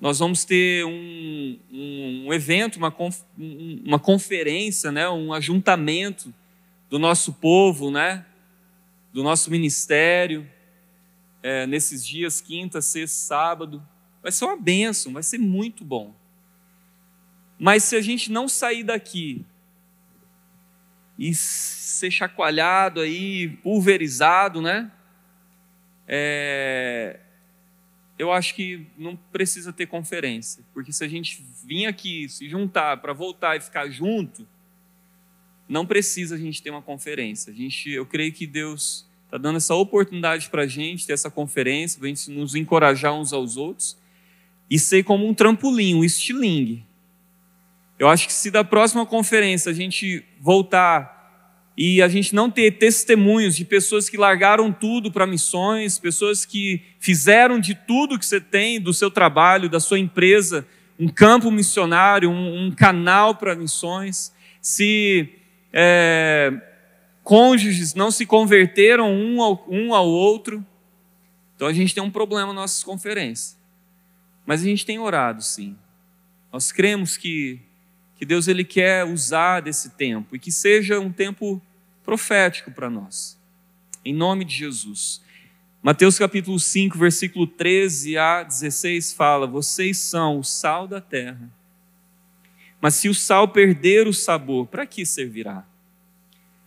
Nós 0.00 0.20
vamos 0.20 0.44
ter 0.44 0.84
um, 0.84 1.58
um, 1.72 2.26
um 2.26 2.32
evento, 2.32 2.76
uma, 2.76 2.92
conf, 2.92 3.22
uma 3.36 3.98
conferência, 3.98 4.92
né, 4.92 5.08
um 5.08 5.32
ajuntamento 5.32 6.32
do 6.88 7.00
nosso 7.00 7.32
povo, 7.32 7.90
né, 7.90 8.24
do 9.12 9.24
nosso 9.24 9.50
ministério, 9.50 10.48
é, 11.42 11.66
nesses 11.66 12.06
dias, 12.06 12.40
quinta, 12.40 12.80
sexta, 12.80 13.16
sábado. 13.16 13.82
Vai 14.26 14.32
ser 14.32 14.44
uma 14.44 14.56
bênção, 14.56 15.12
vai 15.12 15.22
ser 15.22 15.38
muito 15.38 15.84
bom. 15.84 16.12
Mas 17.56 17.84
se 17.84 17.94
a 17.94 18.00
gente 18.00 18.32
não 18.32 18.48
sair 18.48 18.82
daqui 18.82 19.44
e 21.16 21.32
ser 21.32 22.10
chacoalhado 22.10 22.98
aí, 22.98 23.50
pulverizado, 23.62 24.60
né? 24.60 24.90
É, 26.08 27.20
eu 28.18 28.32
acho 28.32 28.56
que 28.56 28.84
não 28.98 29.14
precisa 29.14 29.72
ter 29.72 29.86
conferência, 29.86 30.64
porque 30.74 30.92
se 30.92 31.04
a 31.04 31.08
gente 31.08 31.40
vir 31.64 31.86
aqui 31.86 32.28
se 32.28 32.48
juntar 32.48 32.96
para 32.96 33.12
voltar 33.12 33.56
e 33.56 33.60
ficar 33.60 33.88
junto, 33.88 34.44
não 35.68 35.86
precisa 35.86 36.34
a 36.34 36.38
gente 36.38 36.60
ter 36.60 36.70
uma 36.70 36.82
conferência. 36.82 37.52
A 37.52 37.54
gente, 37.54 37.92
eu 37.92 38.04
creio 38.04 38.32
que 38.32 38.44
Deus 38.44 39.06
está 39.26 39.38
dando 39.38 39.58
essa 39.58 39.76
oportunidade 39.76 40.50
para 40.50 40.62
a 40.62 40.66
gente 40.66 41.06
ter 41.06 41.12
essa 41.12 41.30
conferência, 41.30 42.00
para 42.00 42.06
a 42.06 42.08
gente 42.08 42.28
nos 42.28 42.56
encorajar 42.56 43.14
uns 43.14 43.32
aos 43.32 43.56
outros 43.56 44.04
e 44.70 44.78
ser 44.78 45.02
como 45.04 45.26
um 45.26 45.34
trampolim, 45.34 45.94
um 45.94 46.04
estilingue. 46.04 46.84
Eu 47.98 48.08
acho 48.08 48.26
que 48.26 48.32
se 48.32 48.50
da 48.50 48.62
próxima 48.62 49.06
conferência 49.06 49.70
a 49.70 49.74
gente 49.74 50.24
voltar 50.40 51.16
e 51.76 52.00
a 52.00 52.08
gente 52.08 52.34
não 52.34 52.50
ter 52.50 52.72
testemunhos 52.72 53.54
de 53.54 53.64
pessoas 53.64 54.08
que 54.08 54.16
largaram 54.16 54.72
tudo 54.72 55.12
para 55.12 55.26
missões, 55.26 55.98
pessoas 55.98 56.44
que 56.44 56.82
fizeram 56.98 57.60
de 57.60 57.74
tudo 57.74 58.18
que 58.18 58.24
você 58.24 58.40
tem, 58.40 58.80
do 58.80 58.94
seu 58.94 59.10
trabalho, 59.10 59.68
da 59.68 59.78
sua 59.78 59.98
empresa, 59.98 60.66
um 60.98 61.08
campo 61.08 61.50
missionário, 61.50 62.30
um, 62.30 62.66
um 62.66 62.70
canal 62.70 63.34
para 63.34 63.54
missões, 63.54 64.32
se 64.60 65.28
é, 65.72 66.52
cônjuges 67.22 67.94
não 67.94 68.10
se 68.10 68.24
converteram 68.24 69.12
um 69.12 69.42
ao, 69.42 69.66
um 69.68 69.94
ao 69.94 70.08
outro, 70.08 70.64
então 71.54 71.68
a 71.68 71.72
gente 71.72 71.94
tem 71.94 72.02
um 72.02 72.10
problema 72.10 72.48
nas 72.48 72.56
nossas 72.56 72.82
conferências. 72.82 73.56
Mas 74.46 74.62
a 74.62 74.64
gente 74.64 74.86
tem 74.86 74.98
orado, 74.98 75.42
sim. 75.42 75.76
Nós 76.52 76.70
cremos 76.70 77.16
que, 77.16 77.60
que 78.16 78.24
Deus 78.24 78.46
ele 78.46 78.64
quer 78.64 79.04
usar 79.04 79.60
desse 79.60 79.90
tempo 79.90 80.36
e 80.36 80.38
que 80.38 80.52
seja 80.52 81.00
um 81.00 81.12
tempo 81.12 81.60
profético 82.04 82.70
para 82.70 82.88
nós. 82.88 83.36
Em 84.04 84.14
nome 84.14 84.44
de 84.44 84.54
Jesus. 84.54 85.20
Mateus 85.82 86.18
capítulo 86.18 86.58
5, 86.58 86.96
versículo 86.96 87.46
13 87.46 88.16
a 88.16 88.44
16 88.44 89.12
fala: 89.12 89.46
Vocês 89.46 89.98
são 89.98 90.38
o 90.38 90.44
sal 90.44 90.86
da 90.86 91.00
terra. 91.00 91.50
Mas 92.80 92.94
se 92.94 93.08
o 93.08 93.14
sal 93.14 93.48
perder 93.48 94.06
o 94.06 94.12
sabor, 94.12 94.66
para 94.66 94.86
que 94.86 95.04
servirá? 95.04 95.66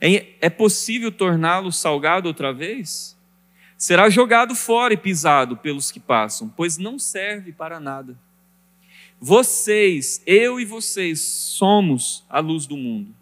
É, 0.02 0.28
é 0.42 0.50
possível 0.50 1.12
torná-lo 1.12 1.72
salgado 1.72 2.28
outra 2.28 2.54
vez? 2.54 3.18
Será 3.80 4.10
jogado 4.10 4.54
fora 4.54 4.94
e 4.94 4.98
pisado 4.98 5.56
pelos 5.56 5.90
que 5.90 6.02
passam, 6.02 6.50
pois 6.50 6.78
não 6.78 7.00
serve 7.00 7.54
para 7.54 7.80
nada. 7.80 8.20
Vocês, 9.22 10.22
eu 10.28 10.60
e 10.60 10.66
vocês, 10.66 11.22
somos 11.22 12.26
a 12.30 12.42
luz 12.42 12.66
do 12.66 12.76
mundo. 12.76 13.16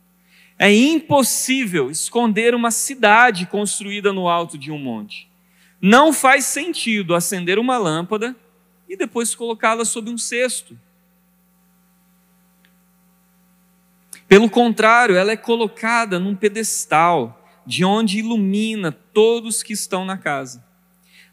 É 0.58 0.74
impossível 0.74 1.91
esconder 1.91 2.55
uma 2.55 2.72
cidade 2.72 3.45
construída 3.45 4.12
no 4.12 4.28
alto 4.28 4.58
de 4.58 4.72
um 4.72 4.80
monte. 4.80 5.30
Não 5.80 6.12
faz 6.12 6.45
sentido 6.45 7.14
acender 7.14 7.60
uma 7.60 7.78
lâmpada 7.78 8.36
e 8.89 8.97
depois 8.97 9.36
colocá-la 9.36 9.86
sob 9.86 10.10
um 10.10 10.18
cesto. 10.18 10.78
Pelo 14.28 14.49
contrário, 14.49 15.16
ela 15.16 15.32
é 15.32 15.38
colocada 15.38 16.18
num 16.18 16.36
pedestal 16.36 17.47
de 17.68 17.84
onde 17.84 18.20
ilumina 18.20 18.93
todos 18.93 19.61
que 19.61 19.74
estão 19.74 20.05
na 20.05 20.18
casa. 20.18 20.65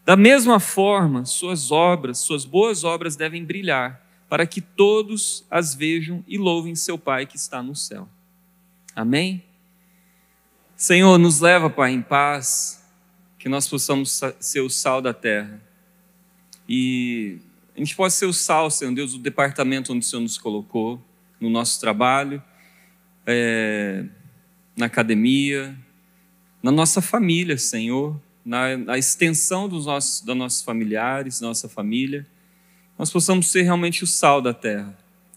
Da 0.05 0.17
mesma 0.17 0.59
forma, 0.59 1.25
suas 1.25 1.71
obras, 1.71 2.19
suas 2.19 2.45
boas 2.45 2.83
obras 2.83 3.15
devem 3.15 3.45
brilhar, 3.45 4.05
para 4.29 4.45
que 4.45 4.61
todos 4.61 5.47
as 5.49 5.77
vejam 5.77 6.25
e 6.27 6.37
louvem 6.37 6.75
seu 6.75 6.99
Pai 6.99 7.25
que 7.25 7.37
está 7.37 7.63
no 7.63 7.77
céu. 7.77 8.09
Amém? 8.97 9.45
Senhor, 10.77 11.17
nos 11.19 11.39
leva, 11.39 11.71
Pai, 11.71 11.93
em 11.93 12.03
paz, 12.03 12.85
que 13.39 13.49
nós 13.49 13.69
possamos 13.69 14.21
ser 14.41 14.61
o 14.61 14.69
sal 14.69 15.01
da 15.01 15.15
terra. 15.15 15.63
E 16.69 17.39
a 17.77 17.79
gente 17.79 17.95
pode 17.95 18.13
ser 18.13 18.27
o 18.27 18.33
sal, 18.33 18.71
Senhor 18.71 18.93
Deus, 18.93 19.13
do 19.13 19.19
departamento 19.19 19.93
onde 19.93 20.05
o 20.05 20.09
Senhor 20.09 20.23
nos 20.23 20.37
colocou, 20.37 21.01
no 21.41 21.49
nosso 21.49 21.81
trabalho, 21.81 22.43
é, 23.25 24.05
na 24.77 24.87
academia, 24.87 25.79
na 26.65 26.73
nossa 26.73 27.03
família, 27.03 27.59
Senhor, 27.59 28.19
na, 28.43 28.75
na 28.75 28.97
extensão 28.97 29.69
dos 29.69 29.85
nossos, 29.85 30.23
dos 30.23 30.35
nossos 30.35 30.63
familiares, 30.63 31.43
nossa 31.43 31.69
família, 31.69 32.27
nós 32.99 33.11
possamos 33.11 33.49
ser 33.49 33.65
realmente 33.65 34.03
o 34.03 34.07
sal 34.07 34.41
da 34.41 34.55
terra, 34.55 34.97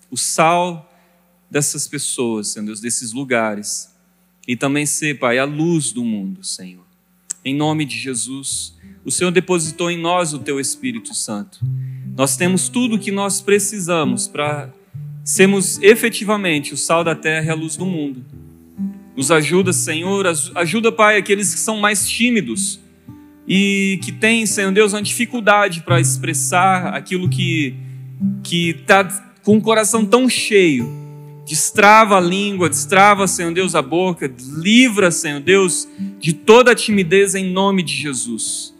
o 0.09 0.15
sal 0.15 0.89
dessas 1.51 1.85
pessoas, 1.85 2.47
Senhor 2.47 2.65
Deus, 2.67 2.79
desses 2.79 3.11
lugares, 3.11 3.93
e 4.47 4.55
também 4.55 4.85
ser, 4.85 5.19
Pai, 5.19 5.37
a 5.37 5.43
luz 5.43 5.91
do 5.91 6.01
mundo, 6.01 6.45
Senhor. 6.45 6.85
Em 7.43 7.53
nome 7.53 7.83
de 7.83 7.99
Jesus, 7.99 8.73
o 9.03 9.11
Senhor 9.11 9.31
depositou 9.31 9.91
em 9.91 9.99
nós 9.99 10.33
o 10.33 10.39
Teu 10.39 10.61
Espírito 10.61 11.13
Santo. 11.13 11.59
Nós 12.15 12.37
temos 12.37 12.69
tudo 12.69 12.95
o 12.95 12.99
que 12.99 13.11
nós 13.11 13.41
precisamos 13.41 14.29
para 14.29 14.73
sermos 15.25 15.77
efetivamente 15.81 16.73
o 16.73 16.77
sal 16.77 17.03
da 17.03 17.13
terra 17.13 17.47
e 17.47 17.49
a 17.49 17.55
luz 17.55 17.75
do 17.75 17.85
mundo. 17.85 18.23
Nos 19.17 19.31
ajuda, 19.31 19.73
Senhor, 19.73 20.27
ajuda, 20.53 20.91
Pai, 20.91 21.17
aqueles 21.17 21.51
que 21.51 21.59
são 21.59 21.77
mais 21.77 22.07
tímidos 22.07 22.79
e 23.47 23.99
que 24.03 24.11
têm, 24.11 24.45
Senhor 24.45 24.71
Deus, 24.71 24.93
uma 24.93 25.01
dificuldade 25.01 25.81
para 25.81 25.99
expressar 25.99 26.93
aquilo 26.93 27.27
que 27.27 27.75
que 28.43 28.69
está 28.69 29.03
com 29.43 29.57
o 29.57 29.61
coração 29.61 30.05
tão 30.05 30.29
cheio. 30.29 30.87
Destrava 31.47 32.17
a 32.17 32.19
língua, 32.19 32.69
destrava, 32.69 33.27
Senhor 33.27 33.51
Deus, 33.51 33.73
a 33.73 33.81
boca, 33.81 34.31
livra, 34.55 35.09
Senhor 35.09 35.39
Deus, 35.39 35.87
de 36.19 36.33
toda 36.33 36.73
a 36.73 36.75
timidez 36.75 37.33
em 37.33 37.51
nome 37.51 37.81
de 37.81 37.93
Jesus. 37.93 38.75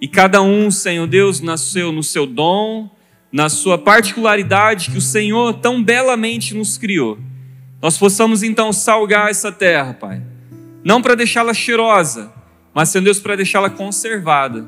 E 0.00 0.06
cada 0.06 0.42
um, 0.42 0.70
Senhor 0.70 1.06
Deus, 1.06 1.40
nasceu 1.40 1.92
no 1.92 2.02
seu 2.02 2.26
dom, 2.26 2.90
na 3.32 3.48
sua 3.48 3.78
particularidade 3.78 4.90
que 4.90 4.98
o 4.98 5.02
Senhor 5.02 5.54
tão 5.54 5.82
belamente 5.82 6.54
nos 6.54 6.76
criou 6.76 7.18
nós 7.80 7.96
possamos 7.96 8.42
então 8.42 8.72
salgar 8.72 9.30
essa 9.30 9.52
terra, 9.52 9.94
Pai. 9.94 10.20
Não 10.82 11.00
para 11.00 11.14
deixá-la 11.14 11.54
cheirosa, 11.54 12.32
mas, 12.74 12.88
Senhor 12.88 13.04
Deus, 13.04 13.20
para 13.20 13.36
deixá-la 13.36 13.70
conservada. 13.70 14.66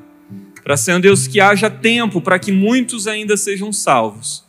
Para, 0.62 0.76
Senhor 0.76 1.00
Deus, 1.00 1.26
que 1.26 1.40
haja 1.40 1.68
tempo 1.68 2.20
para 2.20 2.38
que 2.38 2.52
muitos 2.52 3.06
ainda 3.06 3.36
sejam 3.36 3.72
salvos. 3.72 4.44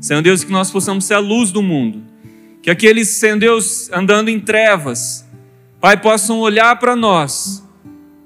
Senhor 0.00 0.22
Deus, 0.22 0.42
que 0.42 0.52
nós 0.52 0.70
possamos 0.70 1.04
ser 1.04 1.14
a 1.14 1.18
luz 1.18 1.50
do 1.50 1.62
mundo. 1.62 2.02
Que 2.62 2.70
aqueles, 2.70 3.08
Senhor 3.08 3.38
Deus, 3.38 3.90
andando 3.92 4.28
em 4.28 4.40
trevas, 4.40 5.26
Pai, 5.80 6.00
possam 6.00 6.38
olhar 6.38 6.76
para 6.78 6.96
nós 6.96 7.64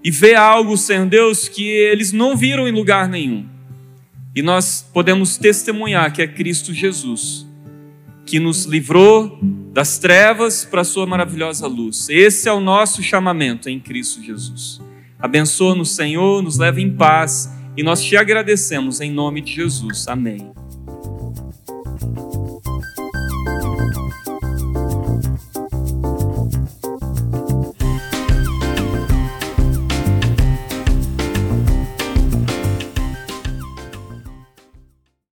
e 0.04 0.10
ver 0.10 0.36
algo, 0.36 0.76
Senhor 0.76 1.06
Deus, 1.06 1.48
que 1.48 1.64
eles 1.64 2.12
não 2.12 2.36
viram 2.36 2.66
em 2.68 2.72
lugar 2.72 3.08
nenhum. 3.08 3.46
e 4.34 4.40
nós 4.40 4.86
podemos 4.94 5.36
testemunhar 5.36 6.10
que 6.10 6.22
é 6.22 6.26
Cristo 6.26 6.72
Jesus 6.72 7.46
que 8.24 8.38
nos 8.38 8.64
livrou 8.64 9.38
das 9.72 9.98
trevas 9.98 10.64
para 10.64 10.82
a 10.82 10.84
sua 10.84 11.06
maravilhosa 11.06 11.66
luz. 11.66 12.08
Esse 12.08 12.48
é 12.48 12.52
o 12.52 12.60
nosso 12.60 13.02
chamamento 13.02 13.68
em 13.68 13.80
Cristo 13.80 14.22
Jesus. 14.22 14.80
Abençoa-nos, 15.18 15.94
Senhor, 15.94 16.42
nos 16.42 16.58
leva 16.58 16.80
em 16.80 16.90
paz 16.94 17.50
e 17.76 17.82
nós 17.82 18.02
te 18.02 18.16
agradecemos 18.16 19.00
em 19.00 19.10
nome 19.10 19.40
de 19.40 19.54
Jesus. 19.54 20.06
Amém. 20.08 20.61